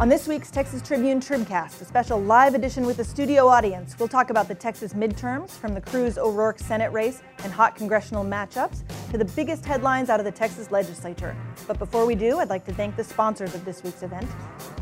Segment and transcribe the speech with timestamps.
[0.00, 4.08] On this week's Texas Tribune Tribcast, a special live edition with a studio audience, we'll
[4.08, 8.82] talk about the Texas midterms, from the Cruz O'Rourke Senate race and hot congressional matchups
[9.10, 11.36] to the biggest headlines out of the Texas legislature.
[11.68, 14.26] But before we do, I'd like to thank the sponsors of this week's event: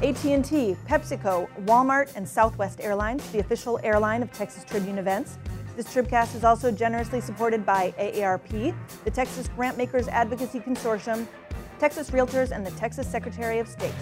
[0.04, 5.36] AT&T, PepsiCo, Walmart, and Southwest Airlines, the official airline of Texas Tribune events.
[5.74, 8.72] This Tribcast is also generously supported by AARP,
[9.02, 11.26] the Texas Grantmakers Advocacy Consortium,
[11.78, 13.94] Texas Realtors, and the Texas Secretary of State.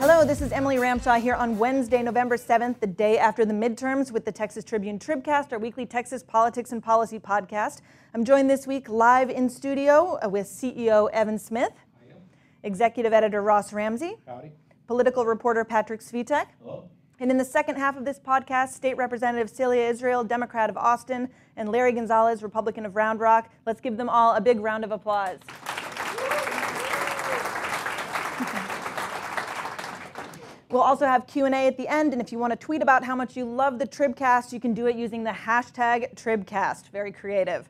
[0.00, 4.10] Hello, this is Emily Ramshaw here on Wednesday, November 7th, the day after the midterms,
[4.10, 7.82] with the Texas Tribune Tribcast, our weekly Texas politics and policy podcast.
[8.14, 11.72] I'm joined this week live in studio uh, with CEO Evan Smith,
[12.64, 14.50] Executive Editor Ross Ramsey, Howdy.
[14.88, 16.46] political reporter Patrick Svitek.
[16.60, 16.90] Hello.
[17.20, 21.28] And in the second half of this podcast, State Representative Celia Israel, Democrat of Austin,
[21.54, 23.50] and Larry Gonzalez, Republican of Round Rock.
[23.66, 25.38] Let's give them all a big round of applause.
[30.70, 33.16] We'll also have Q&A at the end, and if you want to tweet about how
[33.16, 36.88] much you love the Tribcast, you can do it using the hashtag Tribcast.
[36.90, 37.68] Very creative.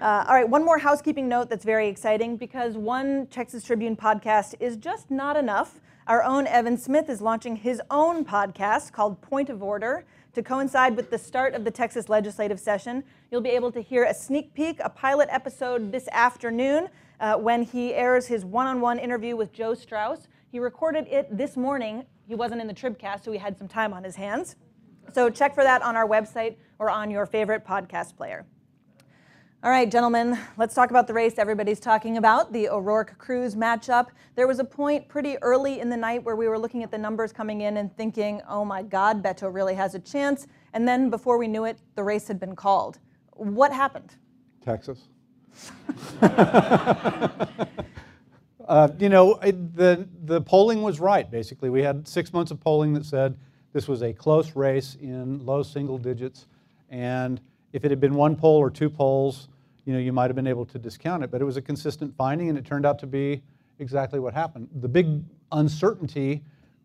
[0.00, 4.54] Uh, all right, one more housekeeping note that's very exciting because one Texas Tribune podcast
[4.60, 5.80] is just not enough.
[6.08, 10.04] Our own Evan Smith is launching his own podcast called Point of Order.
[10.34, 14.04] To coincide with the start of the Texas legislative session, you'll be able to hear
[14.04, 18.80] a sneak peek, a pilot episode this afternoon uh, when he airs his one on
[18.80, 20.28] one interview with Joe Straus.
[20.52, 22.04] He recorded it this morning.
[22.28, 24.54] He wasn't in the Tribcast, so he had some time on his hands.
[25.12, 28.46] So check for that on our website or on your favorite podcast player.
[29.66, 34.10] All right, gentlemen, let's talk about the race everybody's talking about the O'Rourke Cruz matchup.
[34.36, 36.98] There was a point pretty early in the night where we were looking at the
[36.98, 40.46] numbers coming in and thinking, oh my God, Beto really has a chance.
[40.72, 43.00] And then before we knew it, the race had been called.
[43.32, 44.14] What happened?
[44.64, 45.08] Texas.
[46.22, 47.48] uh,
[49.00, 51.70] you know, it, the, the polling was right, basically.
[51.70, 53.36] We had six months of polling that said
[53.72, 56.46] this was a close race in low single digits.
[56.88, 57.40] And
[57.72, 59.48] if it had been one poll or two polls,
[59.86, 61.30] you know, you might have been able to discount it.
[61.30, 63.40] But it was a consistent finding, and it turned out to be
[63.78, 64.68] exactly what happened.
[64.80, 66.42] The big uncertainty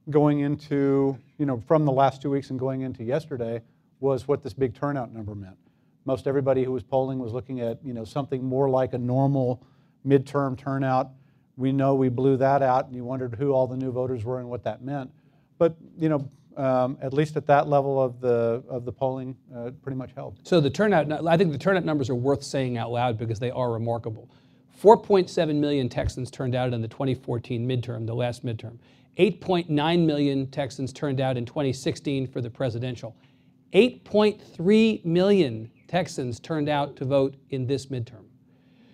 [0.10, 3.62] going into, you know, from the last two weeks and going into yesterday
[4.00, 5.58] was what this big turnout number meant.
[6.06, 9.64] Most everybody who was polling was looking at, you know, something more like a normal
[10.08, 11.12] midterm turnout.
[11.58, 14.40] We know we blew that out, and you wondered who all the new voters were
[14.40, 15.12] and what that meant.
[15.60, 19.72] But, you know, um, at least at that level of the of the polling, uh,
[19.82, 20.40] pretty much held.
[20.44, 23.52] So the turnout, I think the turnout numbers are worth saying out loud because they
[23.52, 24.30] are remarkable.
[24.82, 28.80] 4.7 million Texans turned out in the 2014 midterm, the last midterm.
[29.20, 33.16] 8.9 million Texans turned out in 2016 for the presidential.
[33.74, 38.26] 8.3 million Texans turned out to vote in this midterm.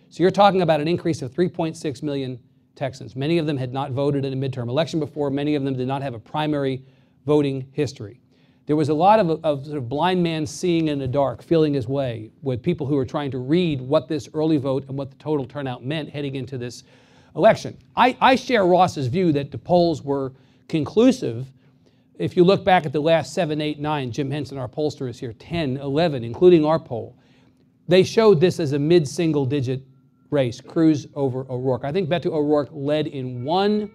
[0.10, 2.40] So you're talking about an increase of 3.6 million
[2.76, 3.16] Texans.
[3.16, 5.30] Many of them had not voted in a midterm election before.
[5.30, 6.84] Many of them did not have a primary
[7.28, 8.22] voting history.
[8.68, 11.74] There was a lot of, of sort of blind man seeing in the dark, feeling
[11.74, 15.12] his way, with people who were trying to read what this early vote and what
[15.12, 16.84] the total turnout meant heading into this
[17.36, 17.78] election.
[17.98, 20.32] I, I share Ross's view that the polls were
[20.70, 21.52] conclusive.
[22.18, 25.20] If you look back at the last seven, eight, nine, Jim Henson, our pollster, is
[25.20, 27.18] here, 10, 11, including our poll,
[27.90, 29.84] they showed this as a mid single digit
[30.30, 31.84] race, Cruz over O'Rourke.
[31.84, 33.92] I think Beto O'Rourke led in one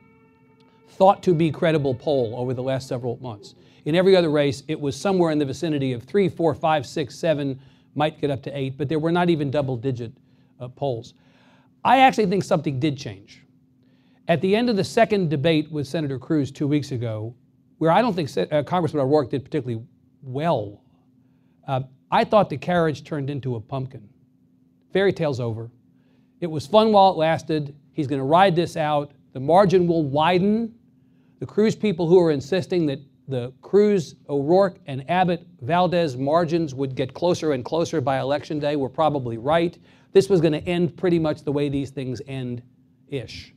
[0.93, 3.55] thought to be credible poll over the last several months.
[3.85, 7.19] In every other race, it was somewhere in the vicinity of three, four, five, six,
[7.19, 7.61] seven,
[7.95, 10.13] might get up to eight, but there were not even double digit
[10.61, 11.15] uh, polls.
[11.85, 13.43] I actually think something did change.
[14.29, 17.35] At the end of the second debate with Senator Cruz two weeks ago,
[17.79, 19.85] where I don't think uh, Congressman O'Rourke did particularly
[20.23, 20.81] well,
[21.67, 24.09] uh, I thought the carriage turned into a pumpkin.
[24.93, 25.71] Fairy tale's over.
[26.41, 27.75] It was fun while it lasted.
[27.93, 29.13] He's going to ride this out.
[29.33, 30.75] The margin will widen
[31.43, 36.95] the Cruz people who are insisting that the Cruz, O'Rourke, and Abbott Valdez margins would
[36.95, 39.77] get closer and closer by election day were probably right.
[40.13, 42.63] This was going to end pretty much the way these things end
[43.09, 43.57] ish.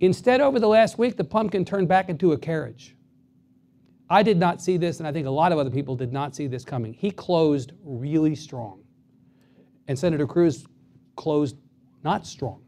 [0.00, 2.94] Instead, over the last week, the pumpkin turned back into a carriage.
[4.10, 6.36] I did not see this, and I think a lot of other people did not
[6.36, 6.92] see this coming.
[6.92, 8.82] He closed really strong,
[9.86, 10.66] and Senator Cruz
[11.16, 11.56] closed
[12.04, 12.60] not strong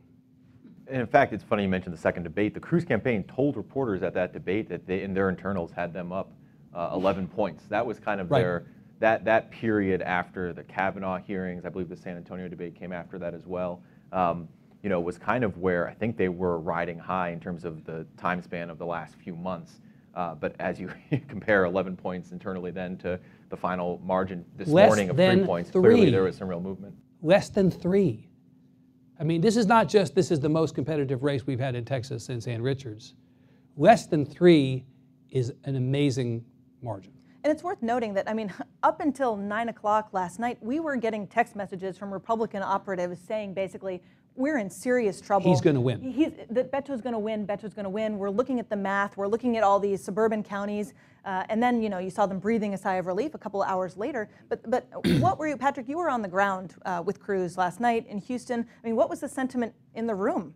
[0.91, 2.55] in fact, it's funny you mentioned the second debate.
[2.55, 6.13] The Cruz campaign told reporters at that debate that they, in their internals, had them
[6.13, 6.33] up
[6.75, 7.65] uh, 11 points.
[7.69, 8.41] That was kind of right.
[8.41, 8.67] their
[8.99, 11.65] that that period after the Kavanaugh hearings.
[11.65, 13.83] I believe the San Antonio debate came after that as well.
[14.13, 14.49] Um,
[14.83, 17.85] you know, was kind of where I think they were riding high in terms of
[17.85, 19.81] the time span of the last few months.
[20.15, 20.91] Uh, but as you
[21.29, 25.71] compare 11 points internally then to the final margin this Less morning of three points,
[25.71, 25.83] three.
[25.83, 26.95] clearly there was some real movement.
[27.23, 28.30] Less than three.
[29.21, 31.85] I mean, this is not just this is the most competitive race we've had in
[31.85, 33.15] Texas since Ann Richards.
[33.77, 34.87] Less than three
[35.31, 36.43] is an amazing
[36.81, 37.13] margin.
[37.45, 38.53] And it's worth noting that, I mean,
[38.83, 43.53] up until 9 o'clock last night, we were getting text messages from Republican operatives saying
[43.53, 44.03] basically,
[44.37, 45.51] we're in serious trouble.
[45.51, 46.01] He's gonna win.
[46.01, 47.47] He's, that Beto's going to win.
[47.47, 48.17] Beto's going to win.
[48.17, 49.19] We're looking at the math.
[49.19, 50.95] We're looking at all these suburban counties.
[51.25, 53.63] Uh, and then, you know, you saw them breathing a sigh of relief a couple
[53.63, 54.29] of hours later.
[54.49, 54.87] But, but
[55.21, 58.19] what were you, Patrick, you were on the ground uh, with Cruz last night in
[58.19, 58.67] Houston.
[58.83, 60.55] I mean, what was the sentiment in the room?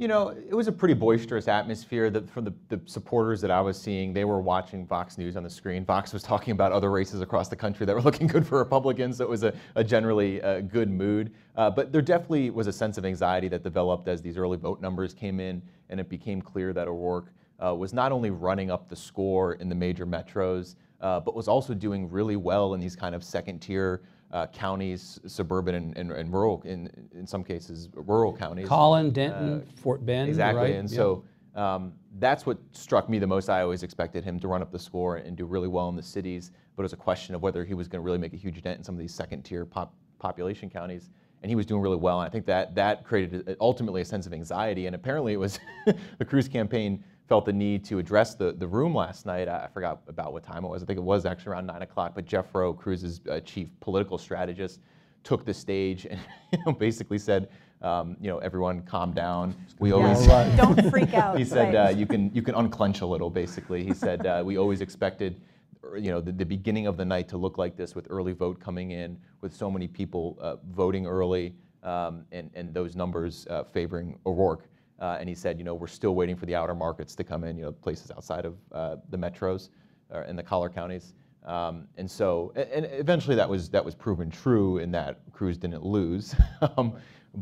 [0.00, 2.08] You know, it was a pretty boisterous atmosphere.
[2.08, 5.42] That from the, the supporters that I was seeing, they were watching Fox News on
[5.42, 5.84] the screen.
[5.84, 9.18] Fox was talking about other races across the country that were looking good for Republicans.
[9.18, 11.34] So it was a, a generally uh, good mood.
[11.54, 14.80] Uh, but there definitely was a sense of anxiety that developed as these early vote
[14.80, 15.60] numbers came in,
[15.90, 17.30] and it became clear that O'Rourke
[17.64, 21.48] uh, was not only running up the score in the major metros, uh, but was
[21.48, 24.02] also doing really well in these kind of second-tier
[24.32, 28.68] uh, counties, suburban and, and, and rural, in, in some cases, rural counties.
[28.68, 30.28] Collin, Denton, Fort Bend.
[30.28, 30.74] Exactly, right?
[30.74, 30.96] and Yeah.
[30.96, 31.24] so
[31.56, 33.48] um, that's what struck me the most.
[33.50, 36.02] I always expected him to run up the score and do really well in the
[36.02, 38.36] cities, but it was a question of whether he was going to really make a
[38.36, 41.10] huge dent in some of these second-tier pop- population counties.
[41.42, 44.26] And he was doing really well, and I think that that created ultimately a sense
[44.26, 44.86] of anxiety.
[44.86, 45.58] And apparently, it was
[46.18, 49.48] the Cruz campaign felt the need to address the, the room last night.
[49.48, 50.82] I I forgot about what time it was.
[50.82, 52.12] I think it was actually around nine o'clock.
[52.12, 54.80] But Jeff Roe, Cruz's uh, chief political strategist,
[55.22, 56.18] took the stage and
[56.52, 57.48] you know, basically said,
[57.82, 59.54] um, you know, everyone calm down.
[59.78, 60.56] We always Yes.
[60.62, 61.38] Don't freak out.
[61.42, 61.86] he said right.
[61.86, 63.30] uh, you can you can unclench a little.
[63.30, 65.40] Basically, he said uh, we always expected,
[65.84, 68.32] er, you know, the, the beginning of the night to look like this with early
[68.32, 71.54] vote coming in, with so many people uh, voting early,
[71.84, 74.64] um, and and those numbers uh, favoring O'Rourke.
[75.00, 77.44] Uh, and he said, you know, we're still waiting for the outer markets to come
[77.44, 79.70] in, you know, places outside of uh, the metros
[80.10, 81.14] or in the collar counties.
[81.44, 85.84] Um, and so, and eventually that was that was proven true in that Cruz didn't
[85.84, 86.34] lose,
[86.76, 86.94] um,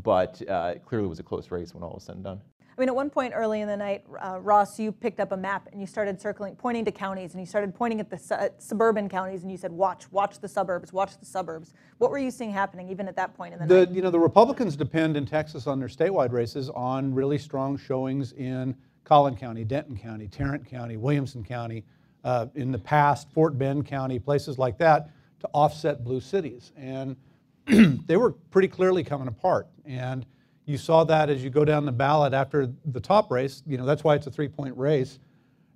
[0.03, 2.41] but uh, it clearly was a close race when all was said and done.
[2.79, 5.37] I mean, at one point early in the night, uh, Ross, you picked up a
[5.37, 8.35] map and you started circling, pointing to counties, and you started pointing at the su-
[8.35, 12.19] at suburban counties, and you said, "Watch, watch the suburbs, watch the suburbs." What were
[12.19, 13.91] you seeing happening even at that point in the, The, night?
[13.93, 18.31] you know, the Republicans depend in Texas on their statewide races on really strong showings
[18.31, 18.73] in
[19.03, 21.83] Collin County, Denton County, Tarrant County, Williamson County,
[22.23, 25.09] uh, in the past, Fort Bend County, places like that,
[25.41, 26.71] to offset blue cities.
[26.77, 27.17] And
[28.07, 29.67] they were pretty clearly coming apart.
[29.83, 30.25] And
[30.69, 33.63] you saw that as you go down the ballot after the top race.
[33.65, 35.17] You know, that's why it's a three-point race.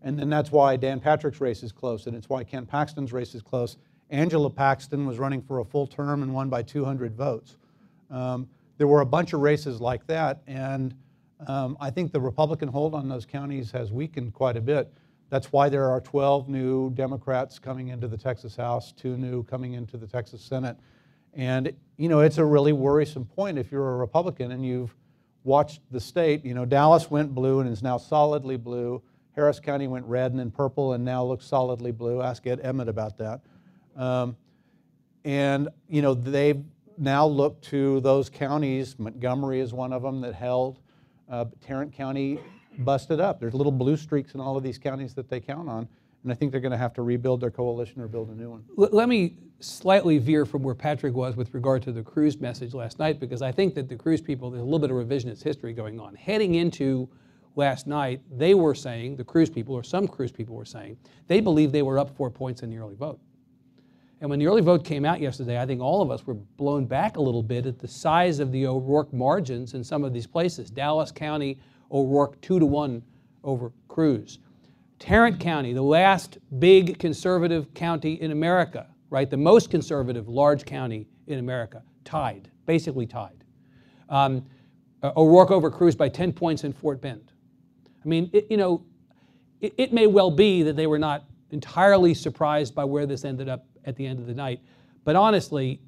[0.04, 3.34] And then that's why Dan Patrick's race is close, and it's why Ken Paxton's race
[3.34, 3.78] is close.
[4.12, 7.58] Angela Paxton was running for a full term and won by 200 votes.
[8.12, 8.48] Um,
[8.78, 10.94] there were a bunch of races like that, and
[11.48, 14.94] um, I think the Republican hold on those counties has weakened quite a bit.
[15.32, 19.74] That's why there are 12 new Democrats coming into the Texas House, two new coming
[19.74, 20.78] into the Texas Senate.
[21.36, 24.96] And, you know, it's a really worrisome point if you're a Republican and you've
[25.44, 26.46] watched the state.
[26.46, 29.02] You know, Dallas went blue and is now solidly blue.
[29.36, 32.22] Harris County went red and then purple and now looks solidly blue.
[32.22, 33.42] Ask Ed Emmett about that.
[33.96, 34.38] Um,
[35.26, 36.64] and, you know, they've
[36.98, 38.98] now looked to those counties.
[39.00, 40.80] Montgomery is one of them that held.
[41.30, 42.40] Uh, Tarrant County
[42.80, 43.40] busted up.
[43.40, 45.88] There's little blue streaks in all of these counties that they count on.
[46.24, 48.50] And I think they're going to have to rebuild their coalition or build a new
[48.50, 48.64] one.
[48.78, 52.98] Let me slightly veer from where Patrick was with regard to the Cruz message last
[52.98, 55.74] night, because I think that the Cruz people, there's a little bit of revisionist history
[55.74, 56.16] going on.
[56.16, 57.10] Heading into
[57.56, 61.40] last night, they were saying, the Cruz people, or some Cruz people were saying, they
[61.40, 63.20] believed they were up four points in the early vote.
[64.22, 66.86] And when the early vote came out yesterday, I think all of us were blown
[66.86, 70.26] back a little bit at the size of the O'Rourke margins in some of these
[70.26, 70.70] places.
[70.70, 71.60] Dallas County,
[71.92, 73.04] O'Rourke two to one
[73.44, 74.40] over Cruz.
[75.04, 79.30] Tarrant County, the last big conservative county in America, right?
[79.30, 83.44] The most conservative large county in America, tied, basically tied.
[84.08, 84.46] Um,
[85.02, 87.34] uh, O'Rourke over Cruz by 10 points in Fort Bend.
[88.02, 88.86] I mean, it, you know,
[89.60, 93.50] it, it may well be that they were not entirely surprised by where this ended
[93.50, 94.62] up at the end of the night.
[95.04, 95.82] But honestly,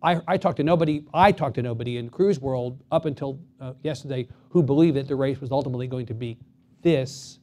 [0.00, 1.04] I, I talked to nobody.
[1.12, 5.16] I talked to nobody in Cruz world up until uh, yesterday who believed that the
[5.16, 6.38] race was ultimately going to be
[6.82, 7.39] this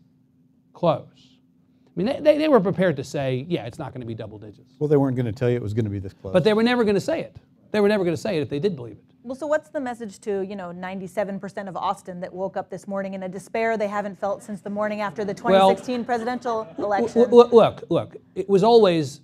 [0.77, 1.39] close.
[1.87, 4.13] I mean, they, they, they were prepared to say, yeah, it's not going to be
[4.13, 4.75] double digits.
[4.77, 6.31] Well, they weren't going to tell you it was going to be this close.
[6.31, 7.35] But they were never going to say it.
[7.71, 9.03] They were never going to say it if they did believe it.
[9.23, 12.87] Well, so what's the message to, you know, 97% of Austin that woke up this
[12.87, 17.23] morning in a despair they haven't felt since the morning after the 2016 presidential election?
[17.23, 19.21] L- l- Look, look, it was always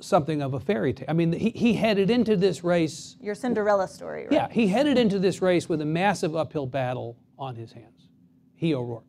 [0.00, 1.06] something of a fairy tale.
[1.10, 4.32] I mean, he, he headed into this race, Your Cinderella story, right?
[4.32, 8.08] yeah, he headed into this race with a massive uphill battle on his hands.
[8.56, 9.04] He, O'Rourke.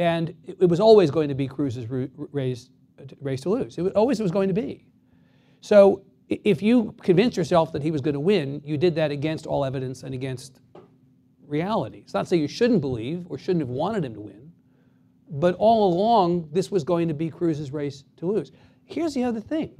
[0.00, 2.70] And it, it was always going to be Cruz's race,
[3.20, 3.76] race to lose.
[3.76, 4.86] It was, always was going to be.
[5.60, 9.46] So if you convinced yourself that he was going to win, you did that against
[9.46, 10.62] all evidence and against
[11.46, 11.98] reality.
[11.98, 14.50] It's not to say you shouldn't believe or shouldn't have wanted him to win,
[15.28, 18.52] but all along, this was going to be Cruz's race to lose.
[18.86, 19.76] Here's the other thing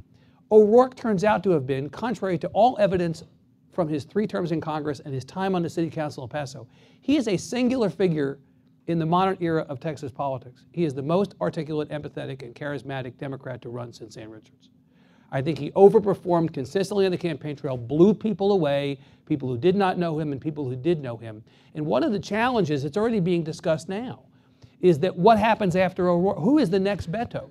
[0.52, 3.24] O'Rourke turns out to have been, contrary to all evidence
[3.72, 6.40] from his three terms in Congress and his time on the City Council of El
[6.40, 6.68] Paso,
[7.00, 8.38] he is a singular figure
[8.90, 10.64] in the modern era of Texas politics.
[10.72, 14.70] He is the most articulate, empathetic, and charismatic Democrat to run since Ann Richards.
[15.32, 19.76] I think he overperformed consistently on the campaign trail, blew people away, people who did
[19.76, 21.44] not know him and people who did know him.
[21.74, 24.24] And one of the challenges that's already being discussed now
[24.80, 26.38] is that what happens after O'Rourke?
[26.38, 27.48] Who is the next Beto?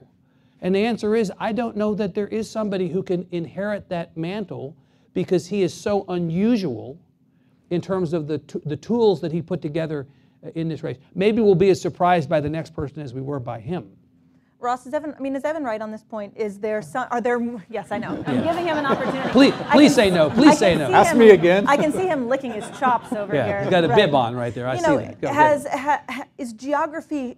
[0.61, 4.17] And the answer is I don't know that there is somebody who can inherit that
[4.17, 4.75] mantle
[5.13, 6.99] because he is so unusual
[7.69, 10.07] in terms of the, the tools that he put together
[10.55, 10.97] in this race.
[11.15, 13.91] Maybe we'll be as surprised by the next person as we were by him.
[14.61, 15.15] Ross, is Evan?
[15.17, 16.33] I mean, is Evan right on this point?
[16.35, 17.07] Is there some?
[17.11, 17.39] Are there?
[17.69, 18.21] Yes, I know.
[18.27, 19.29] I'm giving him an opportunity.
[19.29, 20.29] Please- please can- say no.
[20.29, 20.91] Please say no.
[20.91, 21.65] Ask him- me again.
[21.65, 23.61] I can see him licking his chops over Yeah, here.
[23.61, 23.95] he's got a Right.
[23.95, 24.67] bib on right there.
[24.67, 25.21] I you see know, that.
[25.21, 27.37] Go, has ha, ha, is geography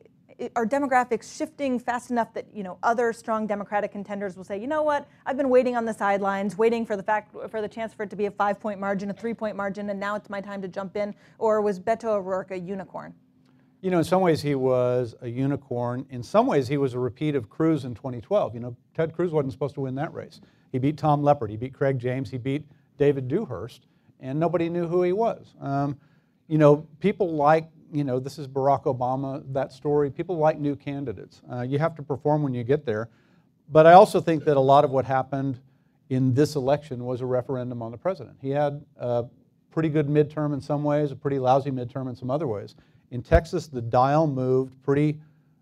[0.56, 4.68] are demographics shifting fast enough that you know other strong Democratic contenders will say, you
[4.68, 7.94] know what, I've been waiting on the sidelines, waiting for the fact for the chance
[7.94, 10.62] for it to be a five-point margin, a three-point margin, and now it's my time
[10.62, 11.14] to jump in.
[11.38, 13.14] Or was Beto O'Rourke a unicorn?
[13.82, 16.06] You know, in some ways he was a unicorn.
[16.12, 18.54] In some ways he was a repeat of Cruz in 2012.
[18.54, 20.40] You know, Ted Cruz wasn't supposed to win that race.
[20.72, 22.64] He beat Tom Leppert, he beat Craig James, he beat
[22.98, 23.88] David Dewhurst,
[24.20, 25.56] and nobody knew who he was.
[25.60, 25.98] Um,
[26.48, 30.10] you know, people like, you know, this is Barack Obama, that story.
[30.10, 31.42] People like new candidates.
[31.52, 33.10] Uh, you have to perform when you get there.
[33.70, 35.60] But I also think that a lot of what happened
[36.10, 38.38] in this election was a referendum on the president.
[38.42, 39.26] He had a
[39.72, 42.76] pretty good midterm in some ways, a pretty lousy midterm in some other ways.
[43.12, 45.20] In Texas, the dial moved pretty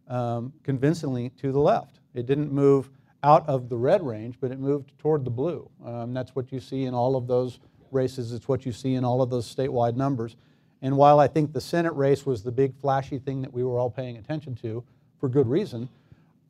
[0.07, 1.99] um, convincingly to the left.
[2.15, 2.89] It didn't move
[3.23, 5.69] out of the red range, but it moved toward the blue.
[5.85, 7.59] Um, that's what you see in all of those
[7.91, 8.33] races.
[8.33, 10.35] It's what you see in all of those statewide numbers.
[10.81, 13.77] And while I think the Senate race was the big flashy thing that we were
[13.77, 14.83] all paying attention to,
[15.19, 15.89] for good reason,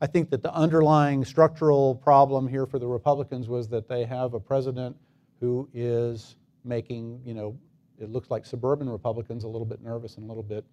[0.02, 4.34] I think that the underlying structural problem here for the Republicans was that they have
[4.34, 4.96] a president
[5.40, 7.58] who is making, you know,
[8.00, 10.64] it looks like suburban Republicans a little bit nervous and a little bit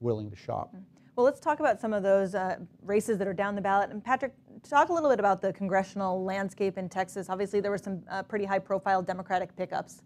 [0.00, 0.74] willing to shop.
[1.16, 3.90] Well, let's talk about some of those uh, races that are down the ballot.
[3.90, 7.28] And Patrick, talk a little bit about the congressional landscape in Texas.
[7.28, 10.02] Obviously, there were some uh, pretty high-profile Democratic pickups.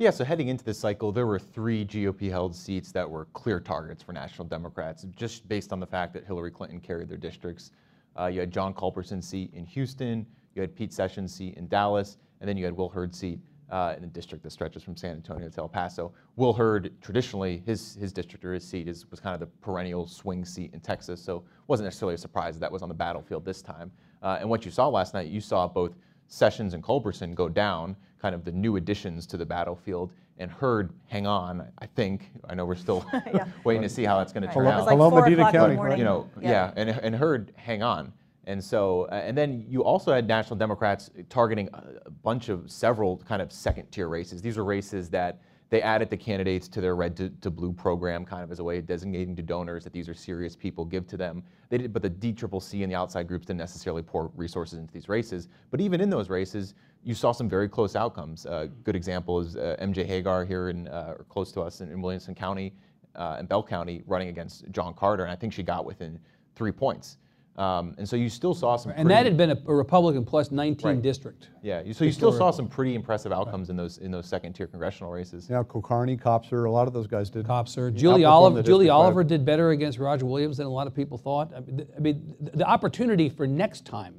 [0.00, 3.58] Yeah, so heading into this cycle, there were three GOP held seats that were clear
[3.58, 7.72] targets for National Democrats, just based on the fact that Hillary Clinton carried their districts.
[8.16, 10.24] Uh, you had John Culberson's seat in Houston,
[10.54, 13.40] you had Pete Sessions' seat in Dallas, and then you had Will Hurd's seat
[13.70, 16.12] uh, in the district that stretches from San Antonio to El Paso.
[16.36, 20.06] Will Hurd, traditionally, his, his district or his seat is, was kind of the perennial
[20.06, 22.94] swing seat in Texas, so it wasn't necessarily a surprise that, that was on the
[22.94, 23.90] battlefield this time.
[24.22, 25.96] Uh, and what you saw last night, you saw both
[26.28, 30.92] Sessions and Culberson go down, kind of the new additions to the battlefield, and Hurd,
[31.06, 32.30] hang on, I think.
[32.48, 33.46] I know we're still Yeah.
[33.64, 34.54] waiting to see how that's going to Right.
[34.54, 35.98] turn It out was like Hello, 4 Medina o'clock in the County, morning.
[35.98, 38.12] you know, yeah, and, and Hurd hang on.
[38.44, 42.70] And so, uh, and then you also had National Democrats targeting a, a bunch of
[42.70, 44.40] several kind of second tier races.
[44.40, 48.24] These were races that they added the candidates to their red to, to blue program
[48.24, 51.06] kind of as a way of designating to donors that these are serious people, give
[51.08, 51.42] to them.
[51.68, 55.10] They did, but the DCCC and the outside groups didn't necessarily pour resources into these
[55.10, 55.48] races.
[55.70, 56.72] But even in those races,
[57.02, 58.44] you saw some very close outcomes.
[58.46, 61.90] A good example is uh, MJ Hegar here in, uh, or close to us in,
[61.90, 62.74] in Williamson County
[63.14, 66.18] uh, and Bell County running against John Carter, and I think she got within
[66.54, 67.18] three points.
[67.56, 68.92] Um, and so you still saw some.
[68.94, 71.02] And that had been a, a Republican plus 19 Right.
[71.02, 71.48] district.
[71.60, 71.80] yeah.
[71.82, 74.68] you- So you still saw some pretty impressive outcomes in those in those second tier
[74.68, 75.48] congressional races.
[75.50, 77.46] Yeah, Kulkarni, Kopser, a lot of those guys did.
[77.46, 77.90] Kopser.
[77.90, 80.94] outperformed Julie the Oliver, Julie Oliver did better against Roger Williams than a lot of
[80.94, 81.52] people thought.
[81.56, 84.14] I mean, th- I mean, th- the opportunity for next time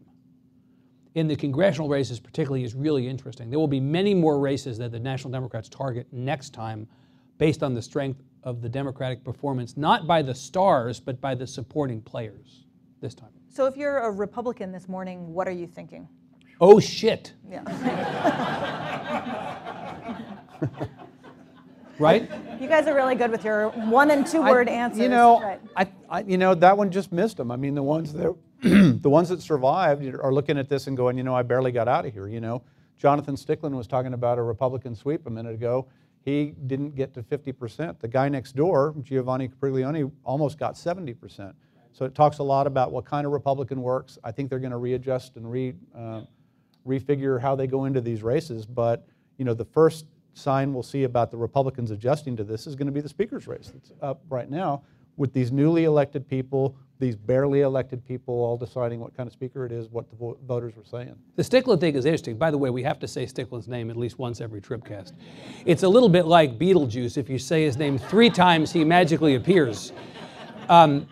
[1.15, 3.49] in the congressional races, particularly, is really interesting.
[3.49, 6.87] There will be many more races that the National Democrats target next time
[7.37, 11.47] based on the strength of the Democratic performance, not by the stars, but by the
[11.47, 12.65] supporting players
[13.01, 13.29] this time.
[13.49, 16.07] So if you're a Republican this morning, what are you thinking?
[16.61, 17.33] Oh, shit.
[17.49, 17.63] Yeah.
[21.99, 22.31] Right?
[22.61, 25.01] you guys are really good with your one and two I- word answers.
[25.01, 25.59] You know, Right.
[25.75, 27.51] I, I, you know, that one just missed them.
[27.51, 31.17] I mean, the ones that, the ones that survived are looking at this and going,
[31.17, 32.27] you know, I barely got out of here.
[32.27, 32.63] You know,
[32.97, 35.87] Jonathan Stickland was talking about a Republican sweep a minute ago.
[36.25, 37.99] He didn't get to 50%.
[37.99, 41.53] The guy next door, Giovanni Capriglione, almost got 70%.
[41.93, 44.17] So it talks a lot about what kind of Republican works.
[44.23, 46.21] I think they're going to readjust and re, uh,
[46.85, 48.65] refigure how they go into these races.
[48.65, 52.75] But you know, the first sign we'll see about the Republicans adjusting to this is
[52.75, 54.83] going to be the speaker's race that's up right now,
[55.19, 59.65] with these newly elected people, these barely elected people all deciding what kind of speaker
[59.65, 61.13] it is, what the vo- voters were saying.
[61.35, 62.37] The Stickland thing is interesting.
[62.37, 65.11] By the way, we have to say Stickland's name at least once every Tribcast.
[65.65, 67.17] It's a little bit like Beetlejuice.
[67.17, 69.91] If you say his name three times, he magically appears.
[70.69, 71.05] Um,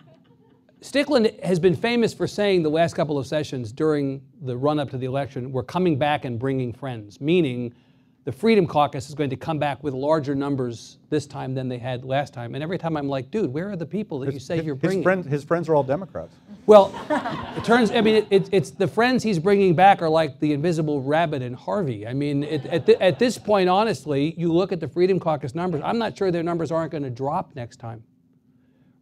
[0.80, 4.88] Stickland has been famous for saying the last couple of sessions during the run up
[4.90, 7.74] to the election, we're coming back and bringing friends, meaning
[8.28, 11.78] the Freedom Caucus is going to come back with larger numbers this time than they
[11.78, 12.54] had last time.
[12.54, 14.82] And every time I'm like, dude, where are the people that you say you're his,
[14.82, 15.02] bringing?
[15.02, 16.34] friend, his friends are all Democrats.
[16.66, 16.92] Well,
[17.56, 17.90] it turns.
[17.90, 21.40] I mean, it, it, it's the friends he's bringing back are like the invisible rabbit
[21.40, 22.06] and Harvey.
[22.06, 25.80] I mean, it, at, at this point, honestly, you look at the Freedom Caucus numbers.
[25.82, 28.04] I'm not sure their numbers aren't going to drop next time,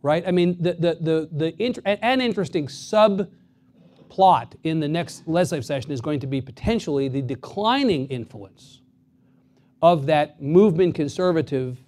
[0.03, 0.23] right?
[0.25, 5.91] I mean, the the the the inter- an interesting subplot in the next legislative session
[5.91, 8.83] is going to be potentially the declining influence
[9.83, 11.79] of that movement conservative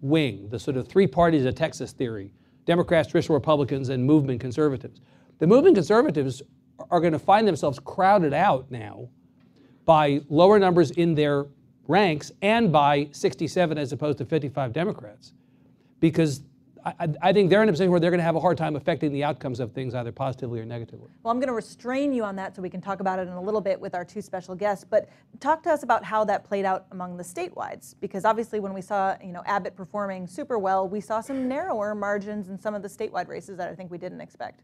[0.00, 2.32] wing, the sort of three parties of Texas theory
[2.64, 5.00] Democrats, traditional Republicans, and movement conservatives.
[5.38, 6.42] The movement conservatives
[6.90, 9.08] are going to find themselves crowded out now
[9.84, 11.46] by lower numbers in their
[11.88, 15.32] ranks and by 67 as opposed to 55 Democrats.
[15.98, 16.42] Because
[16.84, 18.74] I, I think they're in a position where they're going to have a hard time
[18.74, 21.10] affecting the outcomes of things either positively or negatively.
[21.22, 23.34] Well, I'm going to restrain you on that so we can talk about it in
[23.34, 24.84] a little bit with our two special guests.
[24.88, 25.08] But
[25.38, 28.82] talk to us about how that played out among the statewide, because obviously when we
[28.82, 32.82] saw you know Abbott performing super well, we saw some narrower margins in some of
[32.82, 34.62] the statewide races that I think we didn't expect.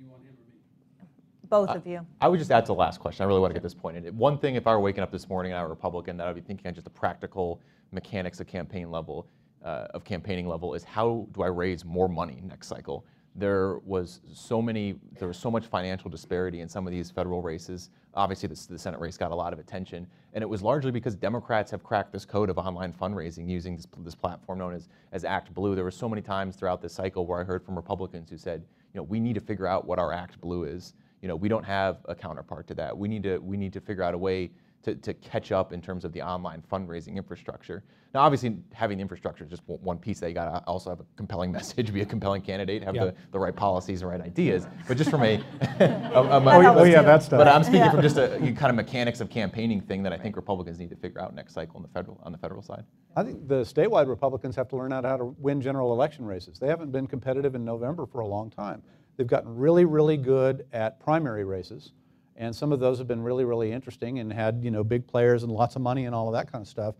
[0.00, 1.08] You want him or me?
[1.48, 2.06] Both of you.
[2.20, 3.22] I would just add to the last question.
[3.22, 4.16] I really want to get this point in.
[4.16, 6.26] One thing, if I were waking up this morning and I were a Republican, that
[6.26, 7.60] I'd be thinking on just the practical
[7.92, 9.28] mechanics of campaign level,
[9.66, 13.04] uh, of campaigning level, is how do I raise more money next cycle?
[13.34, 17.42] There was so many, there was so much financial disparity in some of these federal
[17.42, 17.90] races.
[18.14, 21.70] Obviously, the Senate race got a lot of attention, and it was largely because Democrats
[21.70, 25.52] have cracked this code of online fundraising using this, this platform known as, as Act
[25.52, 25.74] Blue.
[25.74, 28.64] There were so many times throughout this cycle where I heard from Republicans who said,
[28.94, 31.48] you know, we need to figure out what our Act Blue is you know, we
[31.48, 32.96] don't have a counterpart to that.
[32.96, 34.50] We need to, we need to figure out a way
[34.82, 37.82] to, to catch up in terms of the online fundraising infrastructure.
[38.14, 41.00] Now, obviously, having the infrastructure is just one piece that you got to also have
[41.00, 43.06] a compelling message, be a compelling candidate, have Yeah.
[43.06, 44.66] the, the right policies and right ideas.
[44.88, 45.34] But just from a,
[45.80, 47.38] a- a- Oh, yeah, oh, yeah, that stuff.
[47.38, 47.90] but I'm speaking Yeah.
[47.90, 50.90] from just a you kind of mechanics of campaigning thing that I think Republicans need
[50.90, 52.84] to figure out next cycle on the federal on the federal side.
[53.16, 56.58] I think the statewide Republicans have to learn out how to win general election races.
[56.58, 58.82] They haven't been competitive in November for a long time.
[59.16, 61.92] They've gotten really, really good at primary races,
[62.36, 65.42] and some of those have been really, really interesting and had you know big players
[65.42, 66.94] and lots of money and all of that kind of stuff.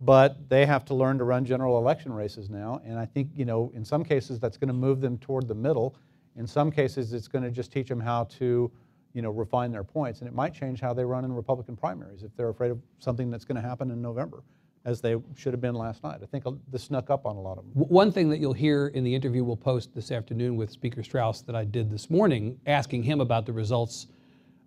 [0.00, 3.44] But they have to learn to run general election races now, and I think you
[3.44, 5.96] know in some cases that's going to move them toward the middle.
[6.36, 8.70] In some cases, it's going to just teach them how to
[9.12, 12.22] you know refine their points, and it might change how they run in Republican primaries
[12.22, 14.42] if they're afraid of something that's going to happen in November
[14.84, 16.20] as they should have been last night.
[16.22, 17.72] I think uh, this snuck up on a lot of them.
[17.74, 21.40] One thing that you'll hear in the interview we'll post this afternoon with Speaker Straus
[21.42, 24.08] that I did this morning, asking him about the results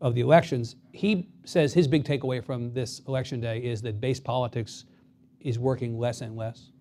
[0.01, 4.19] of the elections, he says his big takeaway from this election day is that base
[4.19, 4.85] politics
[5.41, 6.71] is working less and less.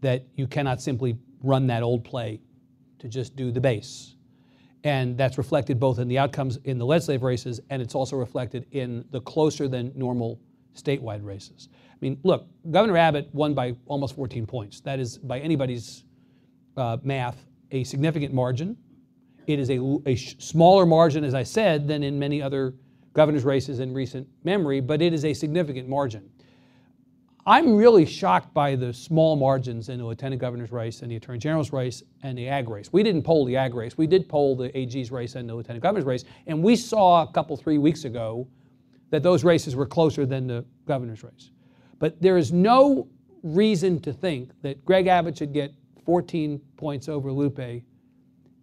[0.00, 2.40] That you cannot simply run that old play
[2.98, 4.14] to just do the base.
[4.84, 8.66] And that's reflected both in the outcomes in the legislative races, and it's also reflected
[8.72, 10.40] in the closer than normal
[10.74, 11.68] statewide races.
[11.90, 14.80] I mean, look, Governor Abbott won by almost 14 points.
[14.80, 16.04] That is, by anybody's
[16.76, 18.76] uh, math, a significant margin.
[19.46, 22.74] It is a, a smaller margin, as I said, than in many other
[23.12, 26.28] governor's races in recent memory, but it is a significant margin.
[27.46, 31.38] I'm really shocked by the small margins in the lieutenant governor's race and the attorney
[31.38, 32.90] general's race and the ag race.
[32.90, 33.98] We didn't poll the ag race.
[33.98, 37.32] We did poll the AG's race and the lieutenant governor's race, and we saw a
[37.32, 38.48] couple, three weeks ago
[39.10, 41.50] that those races were closer than the governor's race.
[41.98, 43.08] But there is no
[43.42, 45.72] reason to think that Greg Abbott should get
[46.06, 47.82] 14 points over Lupe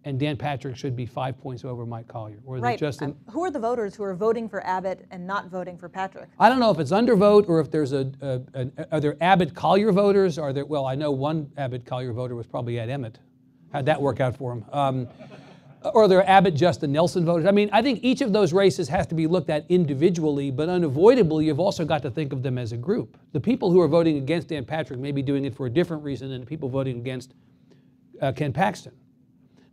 [0.04, 2.38] and Dan Patrick should be five points over Mike Collier.
[2.44, 2.78] Or Right.
[2.78, 5.88] Justin, Um, who are the voters who are voting for Abbott and not voting for
[5.88, 6.28] Patrick?
[6.38, 9.54] I don't know if it's undervote or if there's a, a, an are there Abbott
[9.54, 10.38] Collier voters?
[10.38, 13.18] Are there, well, I know one Abbott Collier voter was probably Ed Emmett.
[13.72, 14.64] How'd that work out for him?
[14.72, 15.08] Um,
[15.94, 17.46] or are there Abbott Justin Nelson voters?
[17.46, 20.68] I mean, I think each of those races has to be looked at individually, but
[20.68, 23.16] unavoidably, you've also got to think of them as a group.
[23.32, 26.02] The people who are voting against Dan Patrick may be doing it for a different
[26.04, 27.34] reason than the people voting against
[28.20, 28.92] uh, Ken Paxton.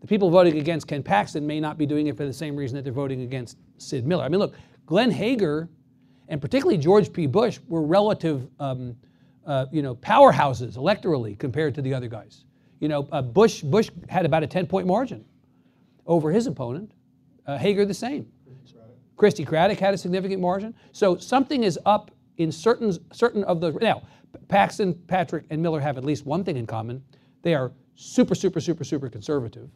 [0.02, 2.76] The people voting against Ken Paxton may not be doing it for the same reason
[2.78, 4.24] that they're voting against Sid Miller.
[4.24, 5.68] I mean, look, Glenn Hegar
[6.30, 7.26] and particularly George P.
[7.26, 8.96] Bush were relative, um,
[9.46, 12.46] uh, you know, powerhouses electorally compared to the other guys.
[12.80, 15.26] You know, uh, Bush Bush had about a 10-point margin
[16.06, 16.94] over his opponent.
[17.46, 18.32] Uh, Hegar the same.
[19.18, 20.74] Christi Craddick had a significant margin.
[20.94, 24.04] So something is up in certain certain of the now.
[24.48, 27.04] Paxton, Patrick, and Miller have at least one thing in common:
[27.42, 29.70] they are super, super, super, super conservative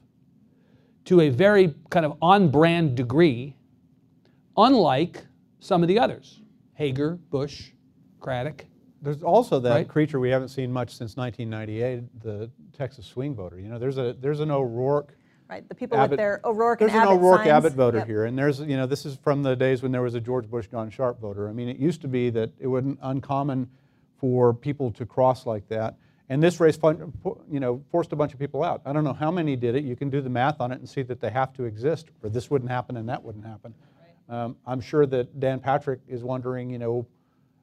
[1.06, 3.56] to a very kind of on brand degree,
[4.58, 5.26] unlike
[5.60, 6.42] some of the others
[6.80, 7.72] Hegar, Bush,
[8.22, 8.62] Craddick.
[9.02, 9.88] There's also that Right.
[9.88, 13.60] creature we haven't seen much since 1998, the Texas swing voter.
[13.60, 15.16] You know, there's a there's an O'Rourke
[15.50, 17.50] Right, the people Abbott- with their O'Rourke There's and an Abbott O'Rourke signs.
[17.50, 18.08] Abbott voter Yep.
[18.08, 20.50] here, and there's you know this is from the days when there was a George
[20.50, 21.50] Bush John Sharp voter.
[21.50, 23.70] I mean, it used to be that it wasn't uncommon
[24.16, 25.96] for people to cross like that,
[26.29, 26.77] and this race,
[27.51, 28.81] you know, forced a bunch of people out.
[28.86, 29.83] I don't know how many did it.
[29.83, 32.29] You can do the math on it and see that they have to exist, or
[32.29, 33.73] this wouldn't happen and that wouldn't happen.
[34.29, 37.05] Um, I'm sure that Dan Patrick is wondering, you know,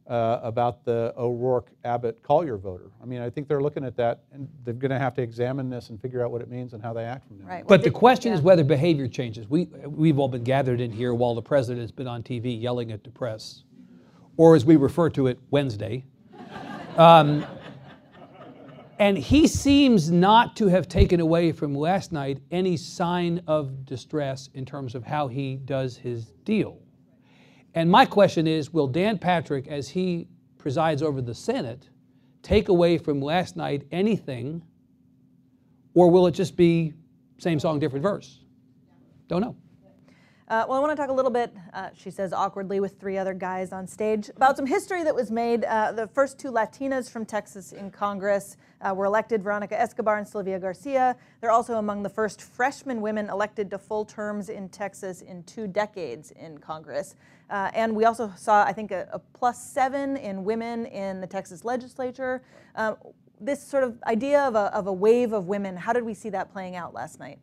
[0.08, 2.90] uh, about the O'Rourke Abbott Collier voter.
[3.00, 5.70] I mean, I think they're looking at that, and they're going to have to examine
[5.70, 7.46] this and figure out what it means and how they act from there.
[7.46, 7.58] Right.
[7.64, 9.48] well, But the did- question is whether behavior changes.
[9.48, 12.90] We, we've all been gathered in here while the president has been on TV yelling
[12.92, 13.62] at the press,
[14.36, 16.04] or as we refer to it, Wednesday.
[16.96, 17.46] Um,
[19.00, 24.50] and he seems not to have taken away from last night any sign of distress
[24.52, 26.78] in terms of how he does his deal.
[27.74, 31.88] And my question is will Dan Patrick, as he presides over the Senate,
[32.42, 34.62] take away from last night anything,
[35.94, 36.92] or will it just be
[37.38, 38.40] same song, different verse?
[39.28, 39.56] Don't know.
[40.50, 43.16] Uh, well, I want to talk a little bit, uh, she says awkwardly with three
[43.16, 45.64] other guys on stage, about some history that was made.
[45.64, 50.26] Uh, the first two Latinas from Texas in Congress uh, were elected Veronica Escobar and
[50.26, 51.14] Sylvia Garcia.
[51.40, 55.68] They're also among the first freshman women elected to full terms in Texas in two
[55.68, 57.14] decades in Congress.
[57.48, 61.28] Uh, and we also saw, I think, a, a plus seven in women in the
[61.28, 62.42] Texas legislature.
[62.74, 62.94] Uh,
[63.40, 66.30] this sort of idea of a, of a wave of women, how did we see
[66.30, 67.38] that playing out last night?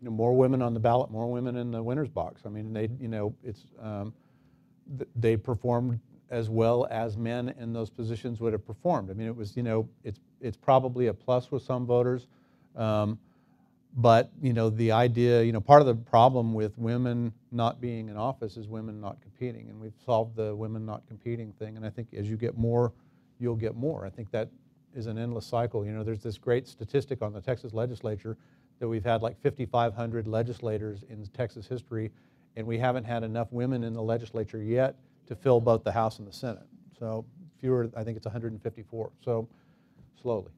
[0.00, 2.42] You know, more women on the ballot, more women in the winner's box.
[2.46, 4.14] I mean, they, you know, it's, um,
[4.96, 9.10] th- they performed as well as men in those positions would have performed.
[9.10, 12.28] I mean, it was, you know, it's, it's probably a plus with some voters.
[12.76, 13.18] Um,
[13.96, 18.08] but, you know, the idea, you know, part of the problem with women not being
[18.08, 19.68] in office is women not competing.
[19.68, 21.76] And we've solved the women not competing thing.
[21.76, 22.92] And I think as you get more,
[23.40, 24.06] you'll get more.
[24.06, 24.48] I think that
[24.94, 25.84] is an endless cycle.
[25.84, 28.36] You know, there's this great statistic on the Texas legislature
[28.80, 32.10] that we've had like 5,500 legislators in Texas history,
[32.56, 36.18] and we haven't had enough women in the legislature yet to fill both the House
[36.18, 36.66] and the Senate.
[36.98, 37.24] So
[37.60, 39.10] fewer, I think it's 154.
[39.24, 39.46] So
[40.20, 40.50] slowly.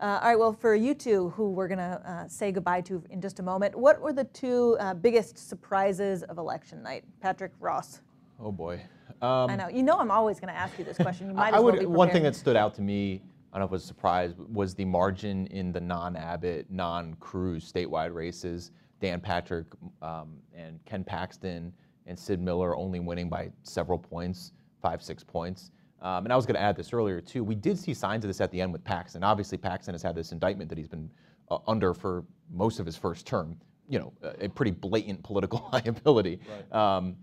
[0.00, 3.02] Uh, all right, well, for you two, who we're going to uh, say goodbye to
[3.10, 7.04] in just a moment, what were the two uh, biggest surprises of election night?
[7.20, 8.00] Patrick Ross.
[8.42, 8.80] Oh boy.
[9.20, 9.68] Um, I know.
[9.68, 11.28] You know I'm always going to ask you this question.
[11.28, 11.80] You might I as well would.
[11.80, 13.20] be One thing that stood out to me,
[13.52, 17.70] I don't know if it was a surprise, was the margin in the non-Abbott, non-Cruz
[17.70, 18.70] statewide races.
[19.00, 19.66] Dan Patrick
[20.02, 21.72] um, and Ken Paxton
[22.06, 25.70] and Sid Miller only winning by several points, five, six points.
[26.02, 27.42] Um, and I was going to add this earlier too.
[27.42, 29.24] We did see signs of this at the end with Paxton.
[29.24, 31.10] Obviously, Paxton has had this indictment that he's been
[31.50, 33.56] uh, under for most of his first term.
[33.88, 36.40] You know, a, a pretty blatant political liability.
[36.72, 37.16] Um,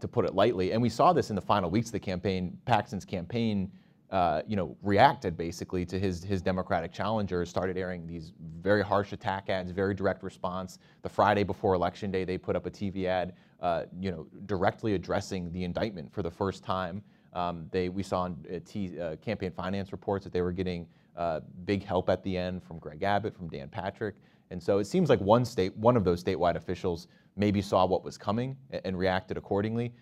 [0.00, 0.72] to put it lightly.
[0.72, 2.56] And we saw this in the final weeks of the campaign.
[2.64, 3.70] Paxton's campaign,
[4.10, 9.12] uh, you know, reacted basically to his his Democratic challenger, started airing these very harsh
[9.12, 10.78] attack ads, very direct response.
[11.02, 14.94] The Friday before Election Day, they put up a TV ad, uh, you know, directly
[14.94, 17.02] addressing the indictment for the first time.
[17.32, 20.86] Um, they we saw in uh, T, uh, campaign finance reports that they were getting
[21.16, 24.16] uh, big help at the end from Greg Abbott, from Dan Patrick.
[24.50, 28.02] And so it seems like one state, one of those statewide officials maybe saw what
[28.02, 29.92] was coming a- and reacted accordingly.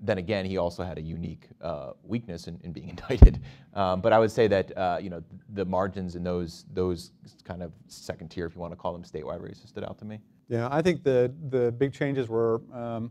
[0.00, 3.40] Then again, he also had a unique uh, weakness in, in being indicted.
[3.74, 5.22] Um, but I would say that uh, you know
[5.54, 7.12] the margins in those those
[7.44, 10.04] kind of second tier, if you want to call them statewide races, stood out to
[10.04, 10.20] me.
[10.48, 13.10] Yeah, I think the, the big changes were, um,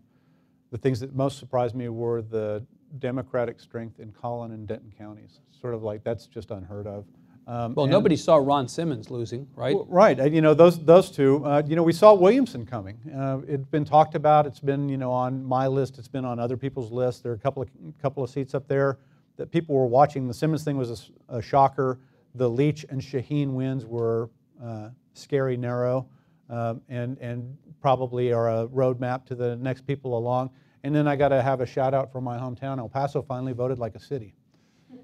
[0.72, 2.66] the things that most surprised me were the
[2.98, 5.40] Democratic strength in Collin and Denton counties.
[5.62, 7.06] Sort of like, that's just unheard of.
[7.48, 9.74] Um, Well, nobody saw Ron Simmons losing, right?
[9.74, 12.98] Well, Right, and, you know, those, those two, uh, you know, we saw Williamson coming.
[13.16, 16.40] Uh, it's been talked about, it's been, you know, on my list, it's been on
[16.40, 17.22] other people's lists.
[17.22, 17.70] There are a couple of,
[18.02, 19.00] couple of seats up there
[19.38, 20.28] that people were watching.
[20.28, 22.00] The Simmons thing was a shocker.
[22.36, 24.30] The Leach and Shaheen wins were
[24.62, 26.08] uh, scary narrow
[26.50, 30.50] um, and, and probably are a roadmap to the next people along.
[30.84, 32.78] And then I got to have a shout out for my hometown.
[32.78, 34.36] El Paso finally voted like a city.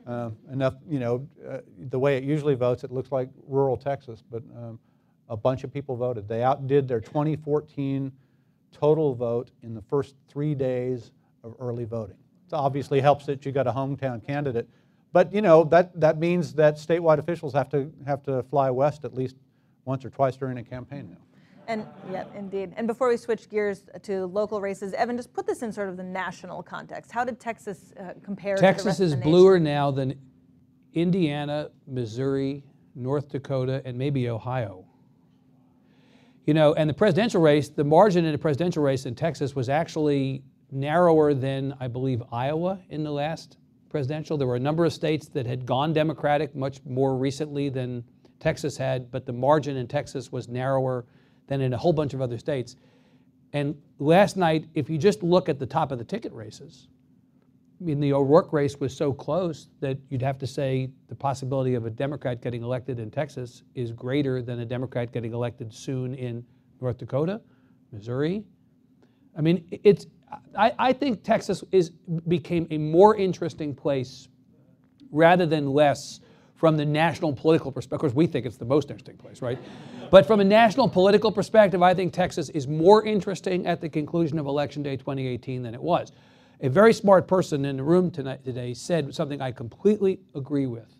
[0.08, 4.24] Uh, enough, you know, uh, the way it usually votes, it looks like rural Texas,
[4.30, 4.80] but um,
[5.30, 6.28] a bunch of people voted.
[6.28, 8.12] They outdid their 2014
[8.72, 11.12] total vote in the first three days
[11.43, 12.17] of early voting.
[12.48, 14.69] It obviously helps that you got a hometown candidate,
[15.12, 19.06] but you know that that means that statewide officials have to have to fly west
[19.06, 19.36] at least
[19.86, 21.33] once or twice during a campaign now.
[21.67, 22.73] And yeah, indeed.
[22.76, 25.97] And before we switch gears to local races, Evan, just put this in sort of
[25.97, 27.12] the national context.
[27.12, 30.19] How did Texas uh, compare to the Texas is bluer now than
[30.93, 32.63] Indiana, Missouri,
[32.95, 34.86] North Dakota, and maybe Ohio.
[36.45, 39.69] You know, and the presidential race, the margin in the presidential race in Texas was
[39.69, 43.58] actually narrower than, I believe, Iowa in the last
[43.89, 44.38] presidential.
[44.38, 48.04] There were a number of states that had gone Democratic much more recently than
[48.39, 51.06] Texas had, but the margin in Texas was narrower
[51.48, 52.76] than in a whole bunch of other states.
[53.54, 56.88] And last night, if you just look at the top of the ticket races,
[57.80, 61.76] I mean, the O'Rourke race was so close that you'd have to say the possibility
[61.76, 66.14] of a Democrat getting elected in Texas is greater than a Democrat getting elected soon
[66.16, 66.46] in
[66.80, 67.42] North Dakota,
[67.92, 68.44] Missouri.
[69.38, 70.08] I mean, it's.
[70.58, 71.90] I, I think Texas is
[72.28, 74.30] became a more interesting place
[75.12, 76.22] rather than less
[76.56, 77.96] from the national political perspective.
[77.96, 79.60] Of course, we think it's the most interesting place, right?
[80.13, 84.38] But from a national political perspective, I think Texas is more interesting at the conclusion
[84.38, 86.12] of Election Day 2018 than it was.
[86.62, 90.95] A very smart person in the room tonight, today said something I completely agree with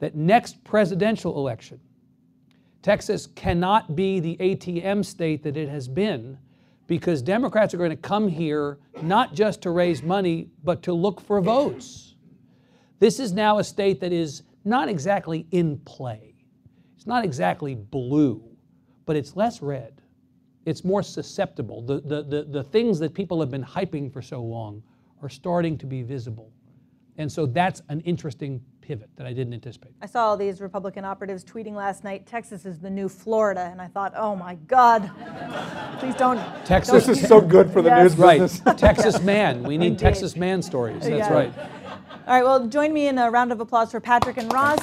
[0.00, 1.78] that next presidential election,
[2.82, 6.36] Texas cannot be the ATM state that it has been
[6.88, 11.20] because Democrats are going to come here not just to raise money, but to look
[11.20, 12.16] for votes.
[12.98, 16.34] This is now a state that is not exactly in play.
[16.96, 18.55] It's not exactly blue,
[19.06, 20.02] but it's less red.
[20.66, 21.80] It's more susceptible.
[21.80, 24.82] The, the, the, the things that people have been hyping for so long
[25.22, 26.50] are starting to be visible.
[27.18, 29.92] And so that's an interesting pivot that I didn't anticipate.
[30.02, 33.80] I saw all these Republican operatives tweeting last night, Texas is the new Florida, and
[33.80, 35.10] I thought, oh my God,
[35.98, 36.38] please don't.
[36.66, 38.16] Texas This is so good for the Yes.
[38.16, 38.76] news Right.
[38.78, 39.62] Texas man.
[39.62, 39.98] We need Indeed.
[40.00, 41.02] Texas man stories.
[41.02, 41.32] That's Yeah.
[41.32, 41.52] right.
[42.26, 44.78] All right, well, join me in a round of applause for Patrick and Ross.